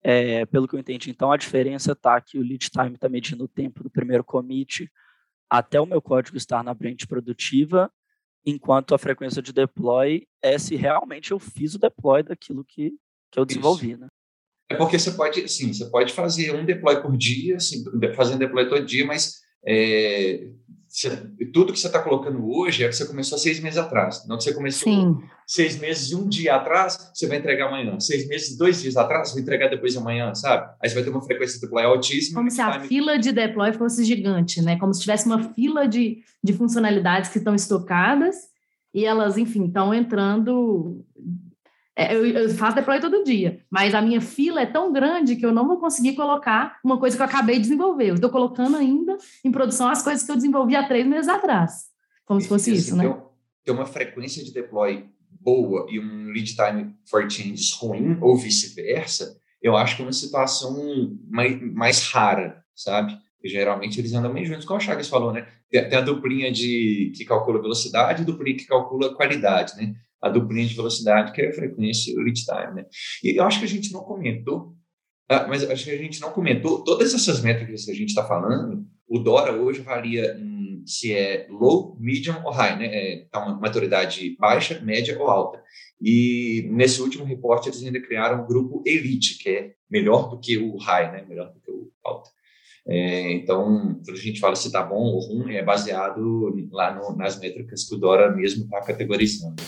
[0.01, 3.43] é, pelo que eu entendi, então a diferença está que o lead time está medindo
[3.43, 4.89] o tempo do primeiro commit
[5.49, 7.91] até o meu código estar na branch produtiva
[8.45, 12.91] enquanto a frequência de deploy é se realmente eu fiz o deploy daquilo que,
[13.31, 14.01] que eu desenvolvi, Isso.
[14.01, 14.07] né?
[14.71, 17.83] É porque você pode, sim, você pode fazer um deploy por dia, assim,
[18.15, 20.47] fazer um deploy todo dia, mas é,
[20.89, 21.09] você,
[21.53, 24.25] tudo que você está colocando hoje é que você começou seis meses atrás.
[24.27, 25.17] Não que você começou Sim.
[25.45, 27.99] seis meses e um dia atrás, você vai entregar amanhã.
[27.99, 30.67] Seis meses e dois dias atrás, você vai entregar depois de amanhã, sabe?
[30.81, 32.39] Aí você vai ter uma frequência de deploy altíssima.
[32.39, 34.77] Como se a time- fila de deploy fosse gigante, né?
[34.79, 38.35] Como se tivesse uma fila de, de funcionalidades que estão estocadas
[38.91, 41.05] e elas, enfim, estão entrando.
[41.99, 45.45] É, Eu, eu faço deploy todo dia, mas a minha fila é tão grande que
[45.45, 48.09] eu não vou conseguir colocar uma coisa que eu acabei de desenvolver.
[48.09, 51.89] Eu estou colocando ainda em produção as coisas que eu desenvolvi há três meses atrás.
[52.25, 53.13] Como se fosse E, isso, assim, né?
[53.13, 53.21] Ter,
[53.65, 55.09] ter uma frequência de deploy
[55.41, 60.13] boa e um lead time for changes ruim, ou vice-versa, eu acho que é uma
[60.13, 63.17] situação mais, mais rara, sabe?
[63.43, 65.47] Geralmente eles andam meio juntos, como o Chagas falou, né?
[65.69, 69.95] Tem, a duplinha de, que calcula velocidade e a duplinha que calcula qualidade, né?
[70.21, 72.85] A duplinha de velocidade, que é a frequência e o lead time, né?
[73.23, 74.75] E eu acho que a gente não comentou,
[75.29, 78.25] ah, mas acho que a gente não comentou, todas essas métricas que a gente está
[78.25, 80.35] falando, o Dora hoje varia
[80.85, 82.85] se é low, medium ou high, né?
[82.87, 85.61] É, tá uma maturidade baixa, média ou alta.
[86.01, 90.57] E nesse último reporte eles ainda criaram o grupo Elite, que é melhor do que
[90.57, 91.25] o high, né?
[91.27, 92.29] Melhor do que o alta.
[92.87, 97.15] É, então, quando a gente fala se tá bom ou ruim, é baseado lá no,
[97.15, 99.61] nas métricas que o Dora mesmo está categorizando.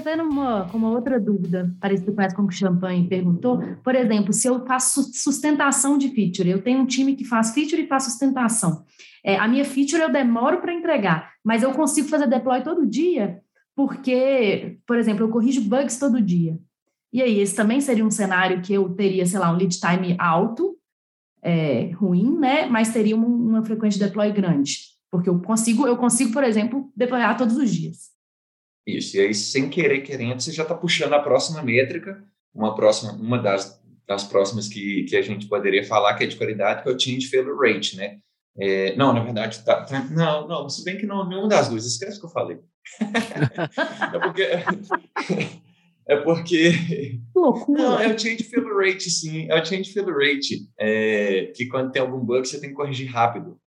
[0.00, 3.60] Até numa, com uma outra dúvida, parecida com essa com que o Champagne perguntou.
[3.82, 7.82] Por exemplo, se eu faço sustentação de feature, eu tenho um time que faz feature
[7.82, 8.84] e faz sustentação.
[9.24, 13.40] É, a minha feature eu demoro para entregar, mas eu consigo fazer deploy todo dia,
[13.76, 16.58] porque, por exemplo, eu corrijo bugs todo dia.
[17.12, 20.16] E aí, esse também seria um cenário que eu teria, sei lá, um lead time
[20.18, 20.76] alto,
[21.42, 22.66] é, ruim, né?
[22.66, 24.78] Mas teria uma, uma frequência de deploy grande.
[25.10, 28.10] Porque eu consigo, eu consigo, por exemplo, deployar todos os dias.
[28.86, 32.22] Isso, e aí, sem querer, querendo, você já está puxando a próxima métrica,
[32.54, 36.36] uma próxima, uma das, das próximas que, que a gente poderia falar, que é de
[36.36, 38.18] qualidade, que é o change failure rate, né?
[38.58, 41.86] É, não, na verdade, tá, tá, não, não, se bem que não, nenhuma das duas,
[41.86, 42.58] esquece o que eu falei.
[44.12, 45.60] é porque
[46.10, 46.72] É porque.
[46.72, 47.82] Que loucura.
[47.82, 49.46] Não, é o change failure rate, sim.
[49.48, 50.68] É o change failure rate.
[50.76, 53.59] É, que quando tem algum bug, você tem que corrigir rápido.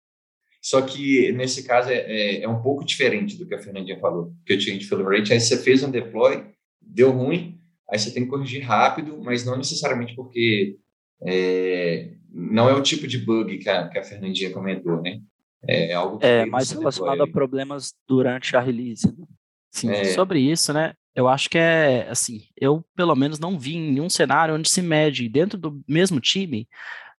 [0.62, 4.32] Só que nesse caso é, é, é um pouco diferente do que a Fernandinha falou.
[4.38, 6.44] Porque o change failure rate, aí você fez um deploy,
[6.80, 7.58] deu ruim,
[7.90, 10.76] aí você tem que corrigir rápido, mas não necessariamente porque
[11.24, 15.20] é, não é o tipo de bug que a, que a Fernandinha comentou, né?
[15.66, 17.30] É algo que é mais relacionado deploy.
[17.30, 19.06] a problemas durante a release.
[19.06, 19.26] Né?
[19.70, 20.04] Sim, é.
[20.06, 20.92] sobre isso, né?
[21.14, 24.80] Eu acho que é assim, eu pelo menos não vi em nenhum cenário onde se
[24.80, 26.66] mede dentro do mesmo time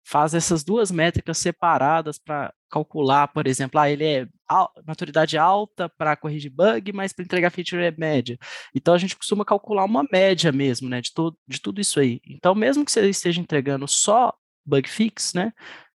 [0.04, 4.28] faz essas duas métricas separadas para calcular, por exemplo, ah, ele é
[4.86, 8.38] maturidade alta para corrigir bug, mas para entregar feature é média.
[8.76, 11.12] Então a gente costuma calcular uma média mesmo, né, de,
[11.48, 12.20] de tudo isso aí.
[12.28, 14.34] Então, mesmo que você esteja entregando só
[14.66, 15.54] bug fix, né,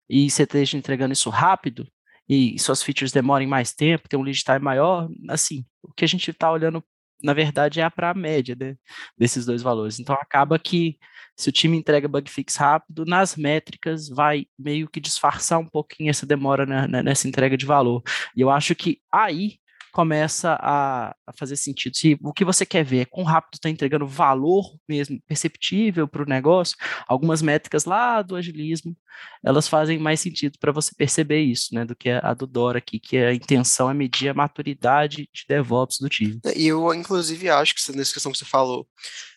[0.09, 1.87] e você esteja entregando isso rápido,
[2.29, 6.09] e suas features demorem mais tempo, tem um lead time maior, assim, o que a
[6.09, 6.85] gente está olhando
[7.23, 8.77] na verdade, é para a média né,
[9.17, 9.99] desses dois valores.
[9.99, 10.99] Então, acaba que
[11.37, 16.11] se o time entrega bug fix rápido, nas métricas vai meio que disfarçar um pouquinho
[16.11, 18.03] essa demora nessa entrega de valor.
[18.37, 19.59] E eu acho que aí
[19.99, 21.97] começa a, a, fazer sentido.
[21.97, 26.23] Se o que você quer ver é quão rápido está entregando valor mesmo perceptível para
[26.23, 26.77] o negócio,
[27.09, 28.97] algumas métricas lá do agilismo,
[29.45, 33.01] elas fazem mais sentido para você perceber isso, né, do que a, do Dora aqui,
[33.01, 36.39] que a intenção é medir a maturidade de DevOps do time.
[36.55, 38.87] E eu, inclusive, acho que nessa questão que você falou,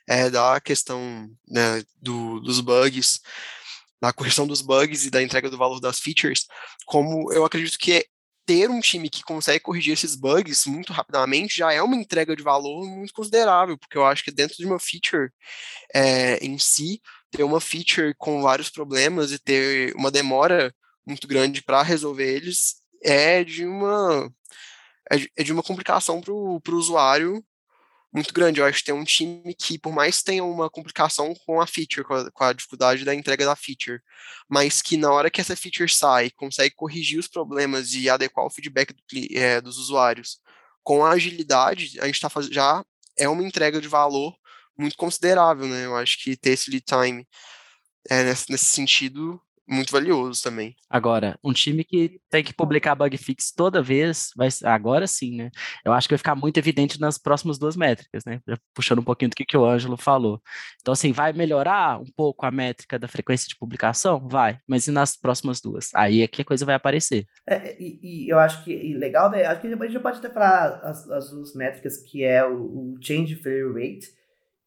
[0.08, 3.20] é, da questão né, do, dos bugs,
[4.00, 6.46] da correção dos bugs e da entrega do valor das features,
[6.86, 8.06] como eu acredito que é
[8.52, 12.44] ter um time que consegue corrigir esses bugs muito rapidamente já é uma entrega de
[12.44, 15.30] valor muito considerável, porque eu acho que dentro de uma feature
[15.96, 21.64] é, em si, ter uma feature com vários problemas e ter uma demora muito grande
[21.64, 24.30] para resolver eles é de uma
[25.10, 27.42] é de, é uma complicação para o usuário
[28.14, 28.60] muito grande.
[28.60, 32.06] Eu acho que tem um time que, por mais tenha uma complicação com a feature,
[32.06, 34.02] com a, com a, dificuldade da entrega da feature,
[34.50, 38.50] mas que na hora que essa feature sai, consegue corrigir os problemas e adequar o
[38.50, 39.02] feedback do,
[39.38, 40.40] é, dos usuários
[40.84, 42.84] com a agilidade, a gente está já
[43.18, 44.36] é uma entrega de valor
[44.78, 45.86] muito considerável, né?
[45.86, 47.28] Eu acho que ter esse lead time
[48.10, 50.76] é, nesse, nesse sentido muito valioso também.
[50.90, 55.50] Agora, um time que tem que publicar bug fix toda vez, vai, agora sim, né?
[55.86, 58.42] Eu acho que vai ficar muito evidente nas próximas duas métricas, né?
[58.74, 60.42] Puxando um pouquinho do que, que o Ângelo falou.
[60.82, 64.28] Então, assim, vai melhorar um pouco a métrica da frequência de publicação?
[64.28, 65.90] Vai, mas e nas próximas duas?
[65.96, 67.26] Aí é que a coisa vai aparecer.
[67.48, 69.46] É, e, e, eu acho que e legal, né?
[69.46, 72.98] Acho que a gente pode até falar as, as duas métricas, que é o, o
[73.02, 74.08] change failure rate,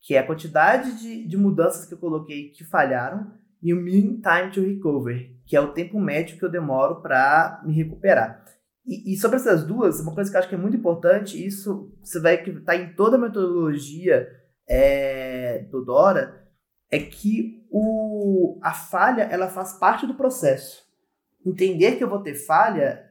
[0.01, 4.21] que é a quantidade de, de mudanças que eu coloquei que falharam e o mean
[4.21, 8.45] time to recover, que é o tempo médio que eu demoro para me recuperar.
[8.87, 11.91] E, e, sobre essas duas, uma coisa que eu acho que é muito importante, isso
[12.03, 14.29] você vai que está em toda a metodologia
[14.69, 16.47] é, do Dora,
[16.91, 20.85] é que o, a falha ela faz parte do processo.
[21.45, 23.03] Entender que eu vou ter falha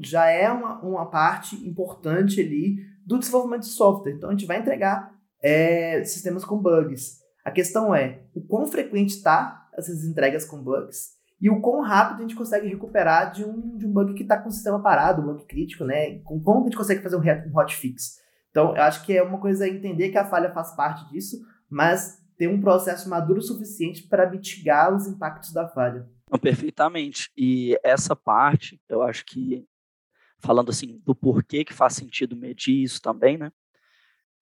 [0.00, 4.12] já é uma, uma parte importante ali do desenvolvimento de software.
[4.12, 7.18] Então a gente vai entregar é, sistemas com bugs.
[7.44, 12.18] A questão é o quão frequente está essas entregas com bugs e o quão rápido
[12.18, 15.22] a gente consegue recuperar de um, de um bug que está com o sistema parado,
[15.22, 16.18] um bug crítico, né?
[16.20, 18.18] Com como a gente consegue fazer um, um hotfix.
[18.50, 22.20] Então, eu acho que é uma coisa entender que a falha faz parte disso, mas
[22.36, 26.08] ter um processo maduro suficiente para mitigar os impactos da falha.
[26.42, 27.30] perfeitamente.
[27.36, 29.64] E essa parte, eu acho que,
[30.40, 33.52] falando assim, do porquê que faz sentido medir isso também, né?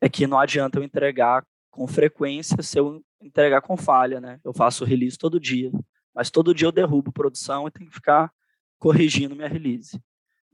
[0.00, 4.38] É que não adianta eu entregar com frequência se eu entregar com falha, né?
[4.44, 5.70] Eu faço release todo dia,
[6.14, 8.30] mas todo dia eu derrubo produção e tenho que ficar
[8.78, 10.00] corrigindo minha release.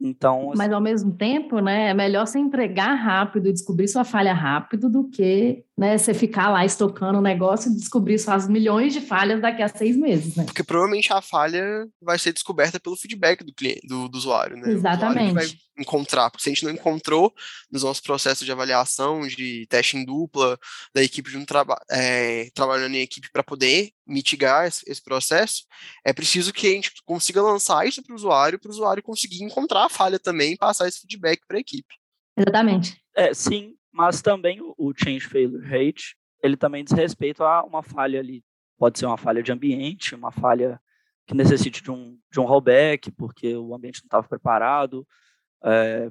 [0.05, 0.59] Então, assim...
[0.59, 4.91] Mas ao mesmo tempo, né, é melhor você entregar rápido e descobrir sua falha rápido
[4.91, 9.41] do que né, você ficar lá estocando o negócio e descobrir suas milhões de falhas
[9.41, 10.35] daqui a seis meses.
[10.35, 10.45] Né?
[10.45, 14.73] Porque provavelmente a falha vai ser descoberta pelo feedback do cliente, do, do usuário, né?
[14.73, 15.35] Exatamente.
[15.35, 15.47] vai
[15.83, 17.33] encontrar, porque se a gente não encontrou
[17.71, 20.59] nos nossos processos de avaliação, de teste em dupla,
[20.95, 25.65] da equipe de um traba é, trabalhando em equipe para poder mitigar esse, esse, processo,
[26.05, 29.45] é preciso que a gente consiga lançar isso para o usuário, para o usuário conseguir
[29.45, 31.95] encontrar a falha também e passar esse feedback para a equipe.
[32.37, 33.03] Exatamente.
[33.15, 38.19] É, sim, mas também o change failure rate, ele também diz respeito a uma falha
[38.19, 38.43] ali.
[38.79, 40.81] Pode ser uma falha de ambiente, uma falha
[41.27, 45.07] que necessite de um, de um rollback, porque o ambiente não estava preparado.
[45.65, 46.11] É,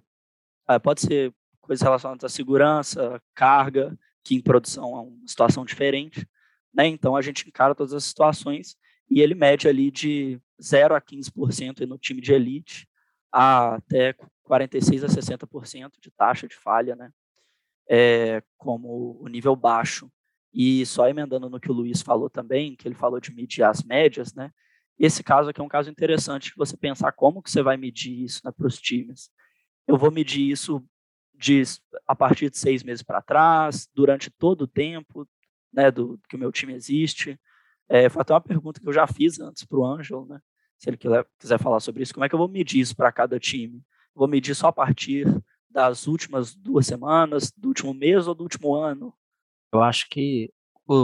[0.70, 6.28] é, pode ser coisas relacionadas à segurança, carga, que em produção é uma situação diferente.
[6.74, 6.88] Né?
[6.88, 8.78] Então, a gente encara todas as situações
[9.10, 12.88] e ele mede ali de 0 a 15% no time de elite,
[13.32, 17.12] a até 46 a 60% de taxa de falha, né?
[17.90, 20.10] É, como o nível baixo.
[20.54, 23.84] E só emendando no que o Luiz falou também, que ele falou de medir as
[23.84, 24.52] médias, né?
[24.98, 28.24] Esse caso aqui é um caso interessante que você pensar como que você vai medir
[28.24, 29.32] isso né, para os times.
[29.88, 30.84] Eu vou medir isso
[31.34, 31.64] de,
[32.08, 35.28] a partir de seis meses para trás, durante todo o tempo
[35.74, 37.40] né, do que o meu time existe.
[37.90, 40.40] É, foi até uma pergunta que eu já fiz antes para o Ângelo, né?
[40.78, 43.12] Se ele quiser, quiser falar sobre isso, como é que eu vou medir isso para
[43.12, 43.84] cada time?
[44.14, 45.26] vou medir só a partir
[45.70, 49.14] das últimas duas semanas, do último mês ou do último ano?
[49.74, 50.52] Eu acho que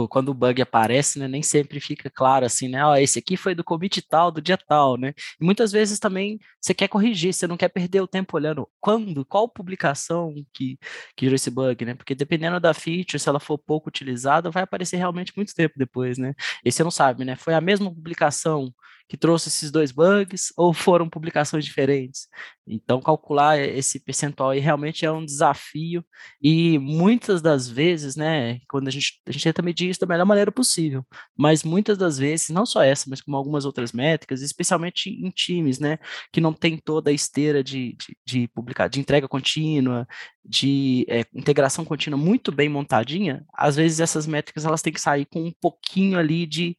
[0.08, 3.54] quando o bug aparece, né, nem sempre fica claro assim, né, ó, esse aqui foi
[3.54, 7.46] do commit tal, do dia tal, né, e muitas vezes também você quer corrigir, você
[7.46, 10.78] não quer perder o tempo olhando quando, qual publicação que,
[11.16, 14.62] que gerou esse bug, né, porque dependendo da feature, se ela for pouco utilizada, vai
[14.62, 18.72] aparecer realmente muito tempo depois, né, e você não sabe, né, foi a mesma publicação
[19.08, 22.28] que trouxe esses dois bugs ou foram publicações diferentes?
[22.66, 26.04] Então, calcular esse percentual aí realmente é um desafio
[26.42, 30.26] e muitas das vezes, né, quando a gente, a gente tenta medir isso da melhor
[30.26, 31.04] maneira possível,
[31.36, 35.78] mas muitas das vezes, não só essa, mas como algumas outras métricas, especialmente em times,
[35.78, 35.98] né,
[36.32, 40.06] que não tem toda a esteira de, de, de publicar, de entrega contínua,
[40.44, 45.26] de é, integração contínua muito bem montadinha, às vezes essas métricas elas têm que sair
[45.26, 46.76] com um pouquinho ali de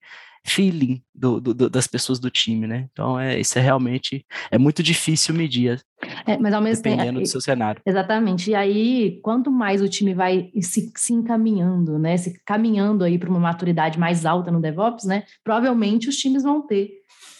[0.49, 2.87] feeling do, do, das pessoas do time, né?
[2.91, 5.81] Então, é, isso é realmente, é muito difícil medir.
[6.25, 7.81] É, mas ao mesmo dependendo tempo, do seu cenário.
[7.85, 8.51] Exatamente.
[8.51, 12.17] E aí, quanto mais o time vai se, se encaminhando, né?
[12.17, 15.23] Se caminhando aí para uma maturidade mais alta no DevOps, né?
[15.43, 16.99] Provavelmente os times vão ter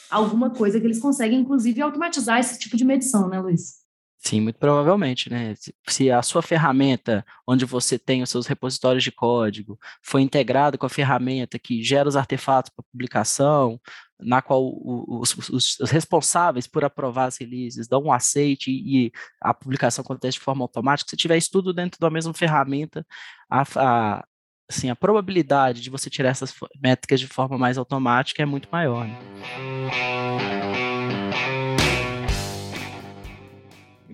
[0.10, 3.80] alguma coisa que eles conseguem, inclusive, automatizar esse tipo de medição, né, Luiz?
[4.22, 5.56] Sim, muito provavelmente, né?
[5.88, 10.86] Se a sua ferramenta, onde você tem os seus repositórios de código, foi integrada com
[10.86, 13.80] a ferramenta que gera os artefatos para publicação,
[14.20, 19.10] na qual os, os, os, responsáveis por aprovar as releases dão um aceite e
[19.42, 23.06] a publicação acontece de forma automática, se tiver isso tudo dentro da mesma ferramenta,
[23.50, 24.26] a, a,
[24.70, 29.08] assim, a probabilidade de você tirar essas métricas de forma mais automática é muito maior.
[29.08, 30.89] Né?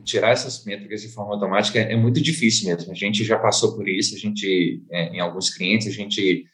[0.06, 2.92] Tirar essas métricas de forma automática é, muito difícil mesmo.
[2.92, 6.46] A gente já passou por isso, a gente, é, em alguns clientes, a gente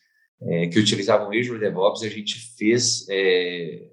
[0.42, 3.88] é, que utilizavam Azure DevOps, a gente fez é,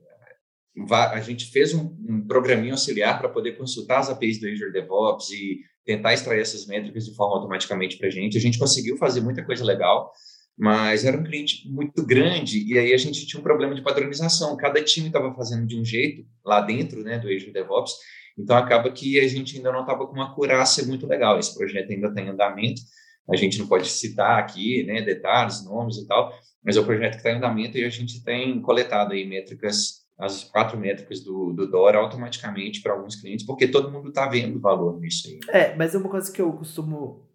[0.90, 5.30] a gente fez um, um programinho auxiliar para poder consultar as APIs do Azure DevOps
[5.30, 8.38] e tentar extrair essas métricas de forma automaticamente para a gente.
[8.38, 10.12] A gente conseguiu fazer muita coisa legal,
[10.56, 14.56] mas era um cliente muito grande e aí a gente tinha um problema de padronização.
[14.56, 17.94] Cada time estava fazendo de um jeito lá dentro, né, do Azure DevOps
[18.38, 21.38] então, acaba que a gente ainda não estava com uma acurácia muito legal.
[21.38, 22.80] Esse projeto ainda está em andamento.
[23.28, 27.12] A gente não pode citar aqui né, detalhes, nomes e tal, mas é um projeto
[27.12, 31.52] que está em andamento e a gente tem coletado aí métricas, as quatro métricas do,
[31.52, 35.40] do Dora automaticamente para alguns clientes, porque todo mundo está vendo valor nisso aí.
[35.50, 37.28] É, mas é uma coisa que eu costumo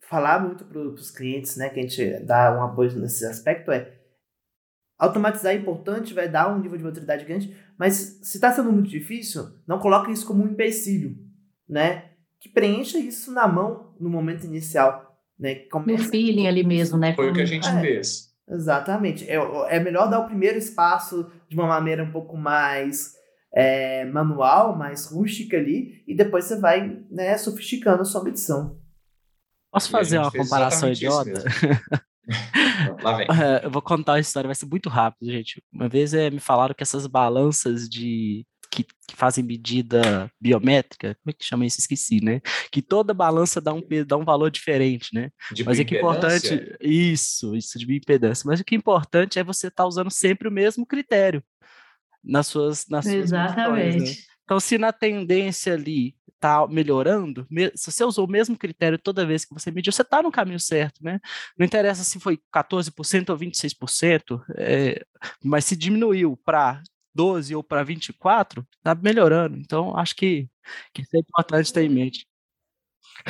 [0.00, 4.01] falar muito para os clientes, né, que a gente dá um apoio nesse aspecto, é
[5.02, 8.88] automatizar é importante, vai dar um nível de maturidade grande, mas se está sendo muito
[8.88, 11.18] difícil, não coloque isso como um empecilho,
[11.68, 12.04] né?
[12.38, 15.56] Que preencha isso na mão no momento inicial, né?
[15.70, 16.04] Começa...
[16.04, 17.14] No feeling ali mesmo, né?
[17.14, 18.32] Foi o que a gente é, fez.
[18.48, 19.28] Exatamente.
[19.28, 19.34] É,
[19.70, 23.14] é melhor dar o primeiro espaço de uma maneira um pouco mais
[23.52, 28.78] é, manual, mais rústica ali, e depois você vai né, sofisticando a sua medição.
[29.72, 31.32] Posso fazer uma comparação idiota?
[33.02, 33.26] Lá vem.
[33.62, 35.62] eu vou contar a história, vai ser muito rápido, gente.
[35.72, 41.30] Uma vez é, me falaram que essas balanças de que, que, fazem medida biométrica, como
[41.30, 41.78] é que chama isso?
[41.78, 42.40] Esqueci, né?
[42.70, 45.30] Que toda balança dá um, dá um valor diferente, né?
[45.52, 46.74] De Mas é que importante.
[46.80, 48.44] Isso, isso de bioimpedância.
[48.46, 51.44] Mas o que é importante é você estar tá usando sempre o mesmo critério
[52.24, 52.86] nas suas.
[52.88, 53.98] Nas Exatamente.
[53.98, 54.24] Suas né?
[54.44, 59.44] Então, se na tendência ali está melhorando, se você usou o mesmo critério toda vez
[59.44, 61.20] que você mediu, você está no caminho certo, né?
[61.56, 65.00] Não interessa se foi 14% ou 26%, é,
[65.42, 66.82] mas se diminuiu para
[67.14, 69.56] 12 ou para 24, está melhorando.
[69.56, 70.48] Então, acho que,
[70.92, 72.26] que isso é importante ter em mente.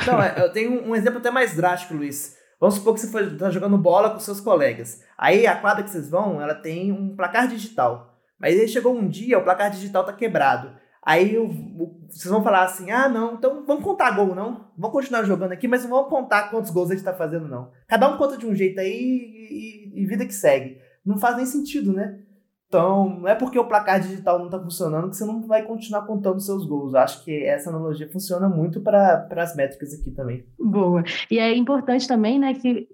[0.07, 2.35] Não, é, eu tenho um exemplo até mais drástico, Luiz.
[2.59, 5.03] Vamos supor que você está jogando bola com seus colegas.
[5.17, 8.17] Aí a quadra que vocês vão, ela tem um placar digital.
[8.39, 10.73] Mas aí chegou um dia, o placar digital está quebrado.
[11.05, 11.49] Aí eu,
[12.09, 14.67] vocês vão falar assim: ah, não, então vamos contar gol, não.
[14.77, 17.71] Vamos continuar jogando aqui, mas não vamos contar quantos gols a gente tá fazendo, não.
[17.87, 20.77] Cada um conta de um jeito aí e, e, vida que segue.
[21.05, 22.19] Não faz nem sentido, né?
[22.67, 26.07] Então, não é porque o placar digital não tá funcionando que você não vai continuar
[26.07, 26.95] contando seus gols.
[26.95, 30.43] Acho que essa analogia funciona muito para as métricas aqui também.
[30.57, 31.03] Boa.
[31.29, 32.87] E é importante também, né, que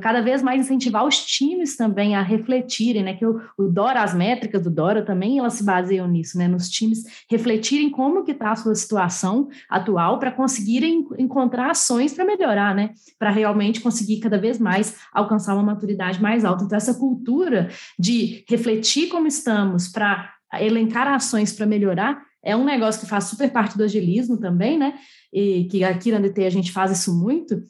[0.00, 3.14] cada vez mais incentivar os times também a refletirem, né?
[3.14, 6.46] Que o, o Dora, as métricas do Dora também elas se baseiam nisso, né?
[6.46, 12.24] Nos times refletirem como que está a sua situação atual para conseguirem encontrar ações para
[12.24, 12.90] melhorar, né?
[13.18, 16.64] Para realmente conseguir cada vez mais alcançar uma maturidade mais alta.
[16.64, 23.00] Então, essa cultura de refletir como estamos para elencar ações para melhorar é um negócio
[23.00, 24.94] que faz super parte do agilismo também, né?
[25.32, 27.62] E que aqui na DT a gente faz isso muito,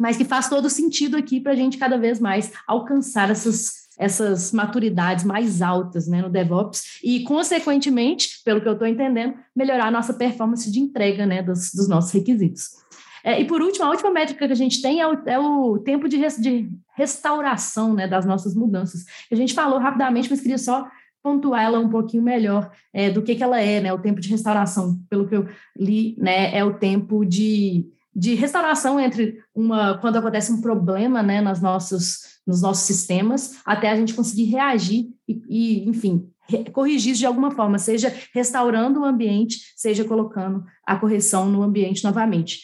[0.00, 4.50] mas que faz todo sentido aqui para a gente cada vez mais alcançar essas, essas
[4.50, 9.90] maturidades mais altas né, no DevOps e, consequentemente, pelo que eu estou entendendo, melhorar a
[9.90, 12.80] nossa performance de entrega né, dos, dos nossos requisitos.
[13.22, 15.78] É, e por último, a última métrica que a gente tem é o, é o
[15.80, 19.04] tempo de, res, de restauração né, das nossas mudanças.
[19.30, 20.88] A gente falou rapidamente, mas queria só
[21.22, 23.92] pontuar ela um pouquinho melhor é, do que, que ela é, né?
[23.92, 25.46] O tempo de restauração, pelo que eu
[25.76, 27.86] li, né, é o tempo de
[28.20, 33.90] de restauração entre uma quando acontece um problema né, nas nossos, nos nossos sistemas, até
[33.90, 36.30] a gente conseguir reagir e, e enfim,
[36.74, 42.60] corrigir de alguma forma, seja restaurando o ambiente, seja colocando a correção no ambiente novamente.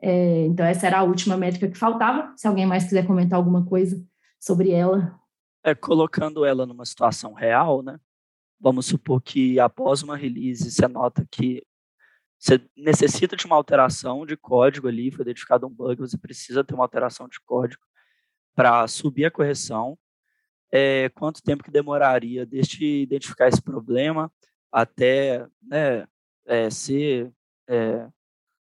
[0.00, 2.32] É, então, essa era a última métrica que faltava.
[2.36, 4.00] Se alguém mais quiser comentar alguma coisa
[4.38, 5.18] sobre ela.
[5.64, 7.98] É, colocando ela numa situação real, né?
[8.60, 11.64] Vamos supor que após uma release você nota que
[12.40, 16.72] você necessita de uma alteração de código ali, foi identificado um bug, você precisa ter
[16.72, 17.82] uma alteração de código
[18.54, 19.98] para subir a correção.
[20.72, 24.32] É, quanto tempo que demoraria desde identificar esse problema
[24.72, 26.06] até né,
[26.46, 27.30] é, ser
[27.68, 28.08] é,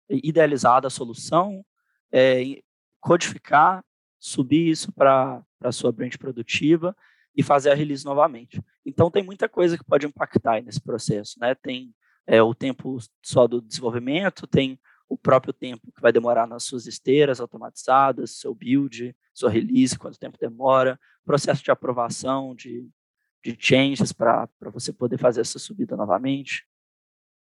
[0.08, 1.62] idealizada a solução,
[2.10, 2.62] é,
[2.98, 3.84] codificar,
[4.18, 6.96] subir isso para a sua branch produtiva
[7.36, 8.62] e fazer a release novamente.
[8.86, 11.54] Então tem muita coisa que pode impactar nesse processo, né?
[11.54, 11.94] Tem
[12.30, 14.78] é, o tempo só do desenvolvimento, tem
[15.08, 20.16] o próprio tempo que vai demorar nas suas esteiras automatizadas, seu build, sua release, quanto
[20.16, 22.88] tempo demora, processo de aprovação de,
[23.44, 26.64] de changes para você poder fazer essa subida novamente.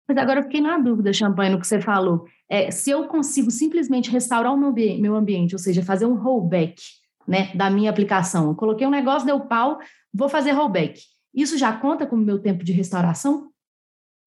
[0.08, 2.26] Mas agora eu fiquei na dúvida, Champagne, no que você falou.
[2.50, 6.82] É, se eu consigo simplesmente restaurar o meu, meu ambiente, ou seja, fazer um rollback
[7.28, 9.78] né, da minha aplicação, eu coloquei um negócio, deu pau,
[10.12, 11.00] vou fazer rollback.
[11.32, 13.52] Isso já conta como meu tempo de restauração?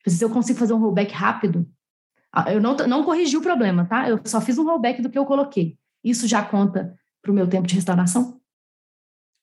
[0.07, 1.66] Se eu consigo fazer um rollback rápido,
[2.50, 4.09] eu não, não corrigi o problema, tá?
[4.09, 5.76] Eu só fiz um rollback do que eu coloquei.
[6.03, 8.40] Isso já conta para o meu tempo de restauração?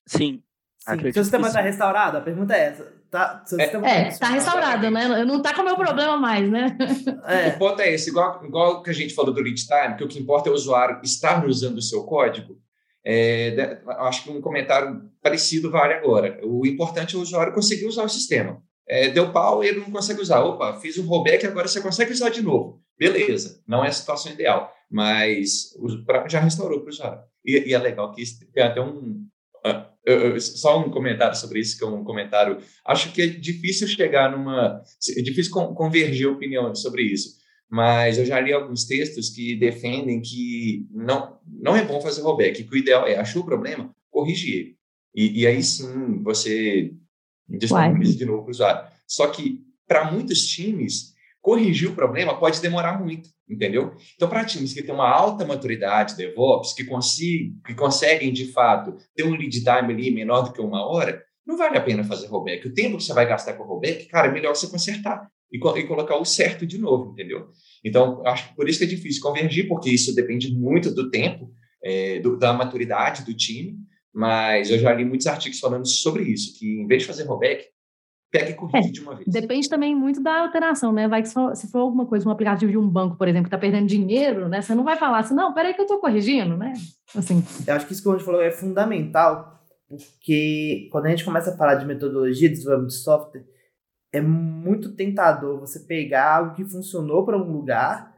[0.07, 0.43] Sim.
[0.79, 1.11] Sim.
[1.11, 2.17] Seu sistema está restaurado?
[2.17, 2.99] A pergunta é essa.
[3.09, 5.25] Tá, seu é, sistema é, está tá restaurado, né?
[5.25, 6.77] Não está com o meu problema mais, né?
[7.25, 7.49] É.
[7.49, 10.07] O ponto é esse, igual, igual que a gente falou do lead time, que o
[10.07, 12.59] que importa é o usuário estar usando o seu código.
[13.03, 16.39] É, acho que um comentário parecido vale agora.
[16.43, 18.61] O importante é o usuário conseguir usar o sistema.
[18.89, 20.43] É, deu pau, ele não consegue usar.
[20.43, 22.81] Opa, fiz um rollback, agora você consegue usar de novo.
[22.97, 25.77] Beleza, não é a situação ideal, mas
[26.27, 27.21] já restaurou para o usuário.
[27.45, 29.25] E, e, é legal que tem até um.
[29.65, 32.57] Uh, só um comentário sobre isso, que é um comentário.
[32.83, 34.81] Acho que é difícil chegar numa.
[35.15, 37.37] É difícil convergir opiniões sobre isso,
[37.69, 42.63] mas eu já li alguns textos que defendem que não, não é bom fazer rollback,
[42.63, 44.75] que o ideal é achou o problema, corrigir.
[45.13, 46.91] E, e aí sim você
[47.57, 48.91] disponibiliza de novo para o usuário.
[49.07, 53.95] Só que, para muitos times, corrigir o problema pode demorar muito, entendeu?
[54.15, 58.95] Então, para times que têm uma alta maturidade DevOps, que, consiga, que conseguem, de fato,
[59.15, 62.27] ter um lead time ali menor do que uma hora, não vale a pena fazer
[62.27, 62.67] rollback.
[62.67, 65.87] O tempo que você vai gastar com rollback, cara, é melhor você consertar e, e
[65.87, 67.47] colocar o certo de novo, entendeu?
[67.83, 71.51] Então, acho que por isso que é difícil convergir, porque isso depende muito do tempo,
[71.83, 73.77] é, do, da maturidade do time,
[74.13, 77.65] mas eu já li muitos artigos falando sobre isso, que em vez de fazer rollback,
[78.31, 79.27] pega e corrige é, de uma vez.
[79.27, 81.07] Depende também muito da alteração, né?
[81.07, 83.45] Vai que se for, se for alguma coisa, um aplicativo de um banco, por exemplo,
[83.45, 84.61] que está perdendo dinheiro, né?
[84.61, 86.73] Você não vai falar assim, não, peraí que eu estou corrigindo, né?
[87.15, 87.43] Assim.
[87.65, 91.51] Eu acho que isso que o gente falou é fundamental, porque quando a gente começa
[91.51, 93.45] a falar de metodologia de desenvolvimento de software,
[94.11, 98.15] é muito tentador você pegar algo que funcionou para um lugar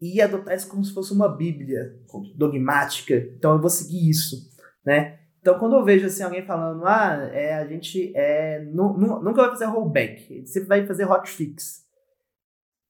[0.00, 1.94] e adotar isso como se fosse uma bíblia
[2.34, 3.14] dogmática.
[3.36, 4.50] Então eu vou seguir isso,
[4.84, 5.18] né?
[5.46, 9.42] Então, quando eu vejo assim, alguém falando, ah, é, a gente é, nu, nu, nunca
[9.42, 11.84] vai fazer rollback, a gente sempre vai fazer hotfix.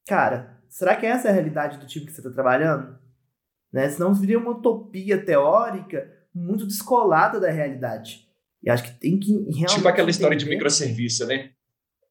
[0.09, 2.99] Cara, será que essa é a realidade do time que você está trabalhando?
[3.71, 3.91] Né?
[3.91, 8.27] Senão viria uma utopia teórica muito descolada da realidade.
[8.63, 9.75] E acho que tem que realmente.
[9.75, 11.51] Tipo aquela história de microserviço, né?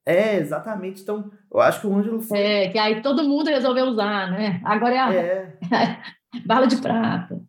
[0.06, 1.02] É, exatamente.
[1.02, 2.38] Então, eu acho que o Ângelo foi.
[2.38, 4.62] É, que aí todo mundo resolveu usar, né?
[4.64, 5.58] Agora é a é.
[6.46, 7.42] bala de prata.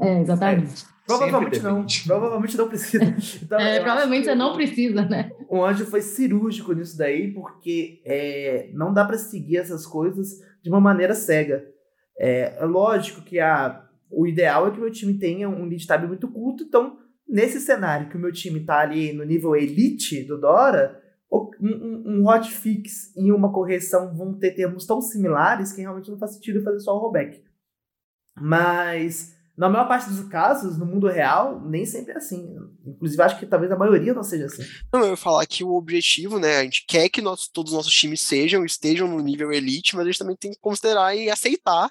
[0.00, 0.84] É, exatamente.
[0.84, 0.99] É.
[1.18, 1.86] Provavelmente não.
[2.06, 3.04] Provavelmente não precisa.
[3.42, 5.32] Então, é, provavelmente você não precisa, né?
[5.48, 10.68] O anjo foi cirúrgico nisso daí, porque é, não dá para seguir essas coisas de
[10.68, 11.64] uma maneira cega.
[12.18, 15.86] É, é lógico que a, o ideal é que o meu time tenha um lead
[15.86, 16.98] time muito curto, então
[17.28, 21.00] nesse cenário que o meu time está ali no nível elite do Dora,
[21.32, 26.34] um, um, hotfix e uma correção vão ter termos tão similares que realmente não faz
[26.34, 27.42] sentido fazer só o rollback.
[28.40, 32.56] Mas, na maior parte dos casos, no mundo real, nem sempre é assim.
[32.86, 34.62] Inclusive, acho que talvez a maioria não seja assim.
[34.90, 37.76] Não, eu ia falar que o objetivo, né, a gente quer que nós, todos os
[37.76, 41.28] nossos times sejam, estejam no nível elite, mas a gente também tem que considerar e
[41.28, 41.90] aceitar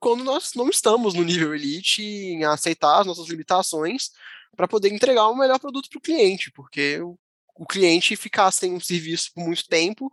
[0.00, 4.08] quando nós não estamos no nível elite, em aceitar as nossas limitações
[4.56, 7.18] para poder entregar o um melhor produto para o cliente, porque o,
[7.56, 10.10] o, cliente ficar sem um serviço por muito tempo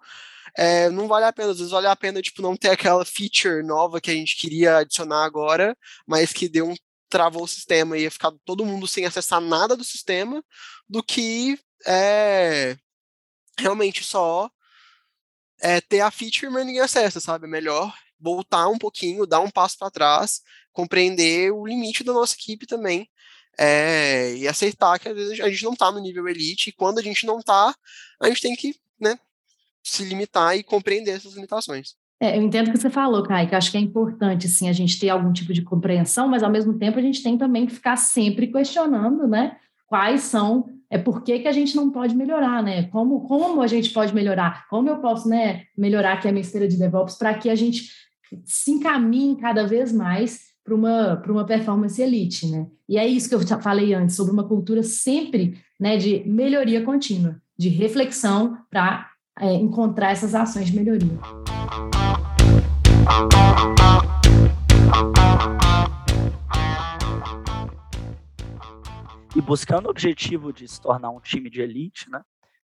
[0.57, 1.51] é, não vale a pena.
[1.51, 4.79] Às vezes vale a pena tipo, não ter aquela feature nova que a gente queria
[4.79, 6.75] adicionar agora, mas que deu um
[7.09, 10.43] travou o sistema e ia ficar todo mundo sem acessar nada do sistema,
[10.87, 12.77] do que é,
[13.57, 14.49] realmente só
[15.61, 17.45] é, ter a feature, mas ninguém acessa, sabe?
[17.45, 20.41] É melhor voltar um pouquinho, dar um passo para trás,
[20.71, 23.09] compreender o limite da nossa equipe também
[23.59, 26.99] é, e aceitar que às vezes a gente não está no nível elite, e quando
[26.99, 27.75] a gente não está,
[28.21, 29.19] a gente tem que né,
[29.83, 31.95] se limitar e compreender essas limitações.
[32.21, 34.73] É, eu entendo o que você falou, Kai, que acho que é importante sim, a
[34.73, 37.73] gente ter algum tipo de compreensão, mas ao mesmo tempo a gente tem também que
[37.73, 39.55] ficar sempre questionando né,
[39.87, 42.83] quais são, é por que, que a gente não pode melhorar, né?
[42.83, 44.67] Como, como a gente pode melhorar?
[44.69, 47.89] Como eu posso né, melhorar aqui a minha esteira de DevOps para que a gente
[48.43, 52.67] se encaminhe cada vez mais para uma, uma performance elite, né?
[52.87, 57.39] E é isso que eu falei antes, sobre uma cultura sempre né, de melhoria contínua,
[57.57, 59.09] de reflexão para
[59.39, 61.17] é, encontrar essas ações de melhoria.
[69.35, 72.21] E buscando o objetivo de se tornar um time de elite, né?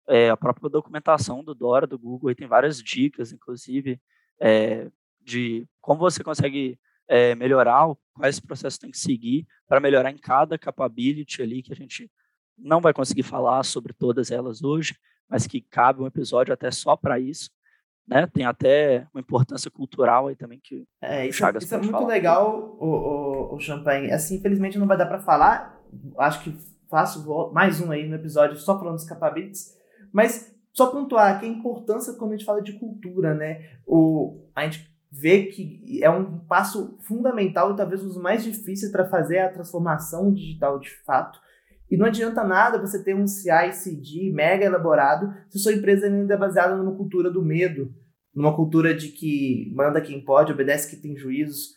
[0.07, 3.99] É, a própria documentação do Dora, do Google, tem várias dicas, inclusive,
[4.39, 4.89] é,
[5.21, 6.77] de como você consegue
[7.07, 11.75] é, melhorar, quais processos tem que seguir para melhorar em cada capability ali que a
[11.75, 12.11] gente
[12.57, 14.95] não vai conseguir falar sobre todas elas hoje,
[15.29, 17.49] mas que cabe um episódio até só para isso.
[18.07, 18.27] Né?
[18.27, 22.07] Tem até uma importância cultural aí também que é, isso, Chagas isso é muito falar.
[22.07, 24.11] legal, o, o, o Champagne.
[24.11, 25.81] Assim, infelizmente não vai dar para falar.
[26.17, 26.55] Acho que
[26.89, 29.75] faço mais um aí no episódio só falando dos capabilities,
[30.13, 33.69] mas só pontuar que a importância quando a gente fala de cultura, né?
[33.87, 38.91] O, a gente vê que é um passo fundamental e talvez um dos mais difíceis
[38.91, 41.39] para fazer a transformação digital de fato.
[41.89, 46.37] E não adianta nada você ter um CI/CD mega elaborado se sua empresa ainda é
[46.37, 47.93] baseada numa cultura do medo,
[48.33, 51.75] numa cultura de que manda quem pode, obedece quem tem juízos.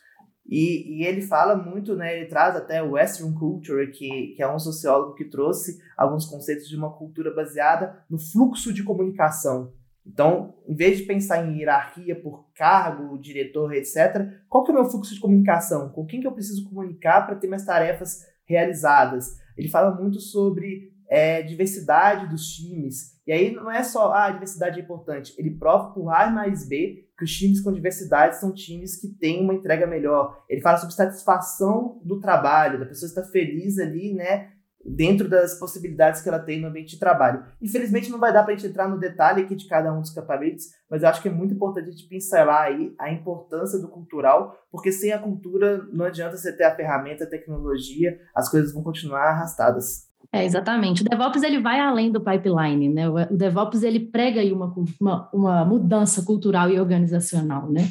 [0.49, 4.51] E, e, ele fala muito, né, ele traz até o Western Culture, que, que é
[4.51, 9.75] um sociólogo que trouxe alguns conceitos de uma cultura baseada no fluxo de comunicação.
[10.07, 14.79] Então, em vez de pensar em hierarquia por cargo, diretor, etc., qual que é o
[14.81, 15.91] meu fluxo de comunicação?
[15.91, 19.37] Com quem que eu preciso comunicar para ter minhas tarefas realizadas?
[19.59, 23.19] Ele fala muito sobre é, diversidade dos times.
[23.27, 25.35] E aí não é só, ah, a diversidade é importante.
[25.37, 29.43] Ele prova por A mais B que os times com diversidade são times que têm
[29.43, 30.45] uma entrega melhor.
[30.49, 34.53] Ele fala sobre satisfação do trabalho, da pessoa estar feliz ali, né,
[34.85, 37.45] dentro das possibilidades que ela tem no ambiente de trabalho.
[37.61, 40.11] Infelizmente não vai dar para a gente entrar no detalhe aqui de cada um dos
[40.11, 43.89] capabilities, mas eu acho que é muito importante a gente pincelar aí a importância do
[43.89, 48.73] cultural, porque sem a cultura não adianta você ter a ferramenta, a tecnologia, as coisas
[48.73, 50.09] vão continuar arrastadas.
[50.33, 51.03] É, exatamente.
[51.03, 53.09] O DevOps ele vai além do pipeline, né?
[53.09, 57.89] O DevOps ele prega aí uma, uma, uma mudança cultural e organizacional, né?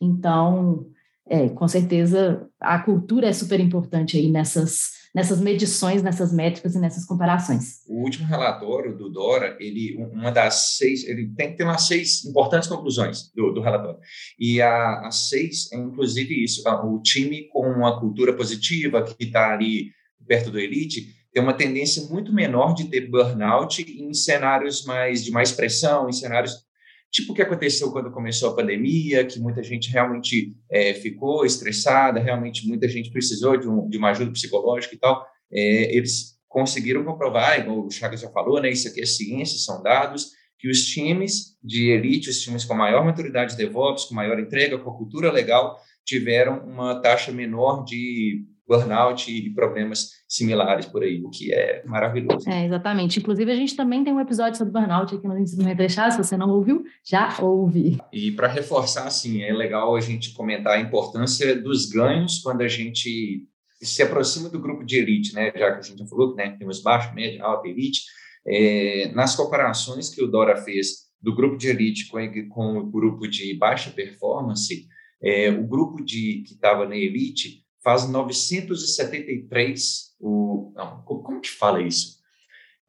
[0.00, 0.86] Então,
[1.28, 6.78] é, com certeza a cultura é super importante aí nessas nessas medições, nessas métricas e
[6.78, 7.80] nessas comparações.
[7.88, 12.24] O último relatório do Dora, ele uma das seis, ele tem que ter umas seis
[12.24, 13.98] importantes conclusões do, do relatório.
[14.38, 19.90] E a, seis é inclusive isso, o time com uma cultura positiva que está ali
[20.26, 25.30] perto do elite tem uma tendência muito menor de ter burnout em cenários mais de
[25.30, 26.64] mais pressão, em cenários
[27.10, 32.20] tipo o que aconteceu quando começou a pandemia, que muita gente realmente é, ficou estressada,
[32.20, 35.26] realmente muita gente precisou de, um, de uma ajuda psicológica e tal.
[35.52, 39.82] É, eles conseguiram comprovar, igual o Chagas já falou, né, isso aqui é ciência, são
[39.82, 44.38] dados, que os times de elite, os times com maior maturidade de DevOps, com maior
[44.38, 51.02] entrega, com a cultura legal, tiveram uma taxa menor de burnout e problemas similares por
[51.02, 52.48] aí, o que é maravilhoso.
[52.48, 53.18] É, exatamente.
[53.18, 56.36] Inclusive, a gente também tem um episódio sobre burnout aqui no Ensino Deixar, se você
[56.36, 57.98] não ouviu, já ouve.
[58.12, 62.68] E para reforçar, assim, é legal a gente comentar a importância dos ganhos quando a
[62.68, 63.44] gente
[63.82, 65.46] se aproxima do grupo de elite, né?
[65.56, 68.02] Já que a gente já falou que né, temos baixo, médio, alta, elite.
[68.46, 73.26] É, nas comparações que o Dora fez do grupo de elite com, com o grupo
[73.26, 74.86] de baixa performance,
[75.22, 80.10] é, o grupo de que estava na elite faz 973.
[80.20, 82.18] O, não, como, que fala isso?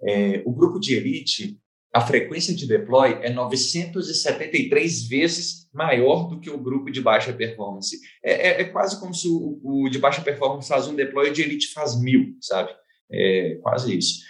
[0.03, 1.59] É, o grupo de elite,
[1.93, 7.97] a frequência de deploy é 973 vezes maior do que o grupo de baixa performance.
[8.23, 11.31] É, é, é quase como se o, o, de baixa performance faz um deploy e
[11.31, 12.71] o de elite faz mil, sabe?
[13.11, 14.21] É quase isso.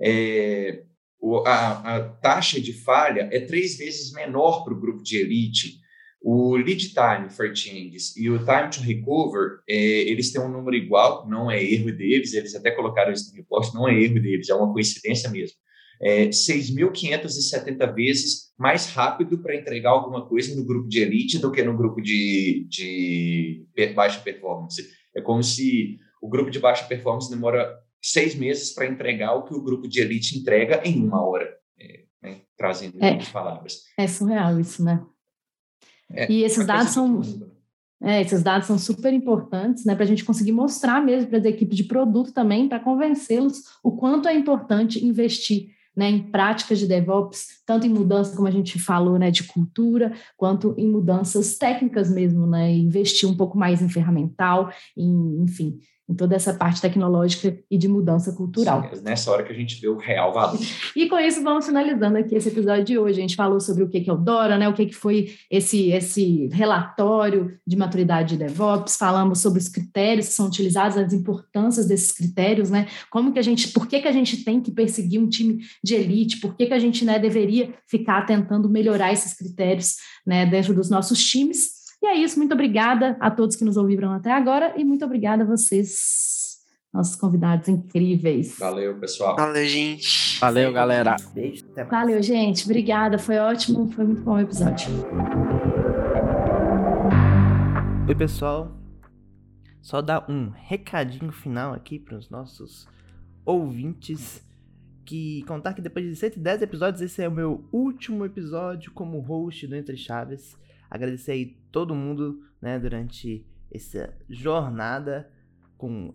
[0.00, 0.82] É,
[1.46, 5.80] a, a, taxa de falha é três vezes menor para o grupo de elite.
[6.28, 9.76] O lead time for changes e o time to recover, é,
[10.10, 13.72] eles têm um número igual, não é erro deles, eles até colocaram isso no report,
[13.72, 15.56] não é erro deles, é uma coincidência mesmo.
[16.02, 21.62] É 6.570 vezes mais rápido para entregar alguma coisa no grupo de elite do que
[21.62, 23.64] no grupo de, de
[23.94, 24.82] baixa performance.
[25.14, 27.72] É como se o grupo de baixa performance demora
[28.02, 32.00] seis meses para entregar o que o grupo de elite entrega em uma hora, é,
[32.20, 32.40] né?
[32.56, 33.82] trazendo é, palavras.
[33.96, 35.06] É surreal isso, né?
[36.12, 37.20] É, e esses dados são
[38.02, 41.44] é, esses dados são super importantes, né, para a gente conseguir mostrar mesmo para as
[41.44, 46.86] equipes de produto também, para convencê-los o quanto é importante investir né, em práticas de
[46.86, 52.10] DevOps, tanto em mudança, como a gente falou, né, de cultura, quanto em mudanças técnicas
[52.10, 57.58] mesmo, né, investir um pouco mais em ferramental, em, enfim, em toda essa parte tecnológica
[57.68, 58.88] e de mudança cultural.
[58.92, 60.58] Sim, nessa hora que a gente vê o real valor.
[60.94, 63.18] e com isso vamos finalizando aqui esse episódio de hoje.
[63.18, 64.68] A gente falou sobre o que é o Dora, né?
[64.68, 68.96] O que foi esse esse relatório de maturidade de DevOps.
[68.96, 72.86] Falamos sobre os critérios que são utilizados, as importâncias desses critérios, né?
[73.10, 75.94] Como que a gente, por que que a gente tem que perseguir um time de
[75.94, 76.40] elite?
[76.40, 80.90] Por que que a gente né, deveria ficar tentando melhorar esses critérios, né, dentro dos
[80.90, 81.76] nossos times?
[82.02, 85.44] E é isso, muito obrigada a todos que nos ouviram até agora e muito obrigada
[85.44, 86.58] a vocês,
[86.92, 88.58] nossos convidados incríveis.
[88.58, 89.36] Valeu, pessoal.
[89.36, 90.38] Valeu, gente.
[90.40, 91.16] Valeu, galera.
[91.32, 91.64] Beijo.
[91.72, 91.90] Até mais.
[91.90, 92.64] Valeu, gente.
[92.64, 94.88] Obrigada, foi ótimo, foi muito bom o episódio.
[98.08, 98.76] Oi, pessoal.
[99.80, 102.86] Só dar um recadinho final aqui para os nossos
[103.44, 104.45] ouvintes.
[105.06, 109.66] Que contar que depois de 110 episódios, esse é o meu último episódio como host
[109.66, 110.58] do Entre Chaves.
[110.90, 115.30] Agradecer aí todo mundo, né, durante essa jornada
[115.78, 116.12] com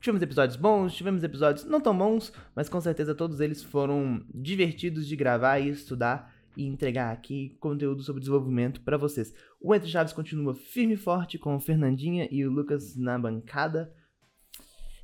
[0.00, 5.06] tivemos episódios bons, tivemos episódios não tão bons, mas com certeza todos eles foram divertidos
[5.06, 9.34] de gravar e estudar e entregar aqui conteúdo sobre desenvolvimento para vocês.
[9.60, 13.92] O Entre Chaves continua firme e forte com o Fernandinha e o Lucas na bancada.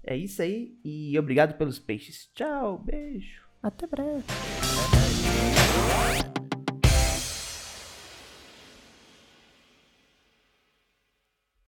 [0.06, 2.30] É isso aí e obrigado pelos peixes.
[2.32, 4.22] Tchau, beijo, até breve.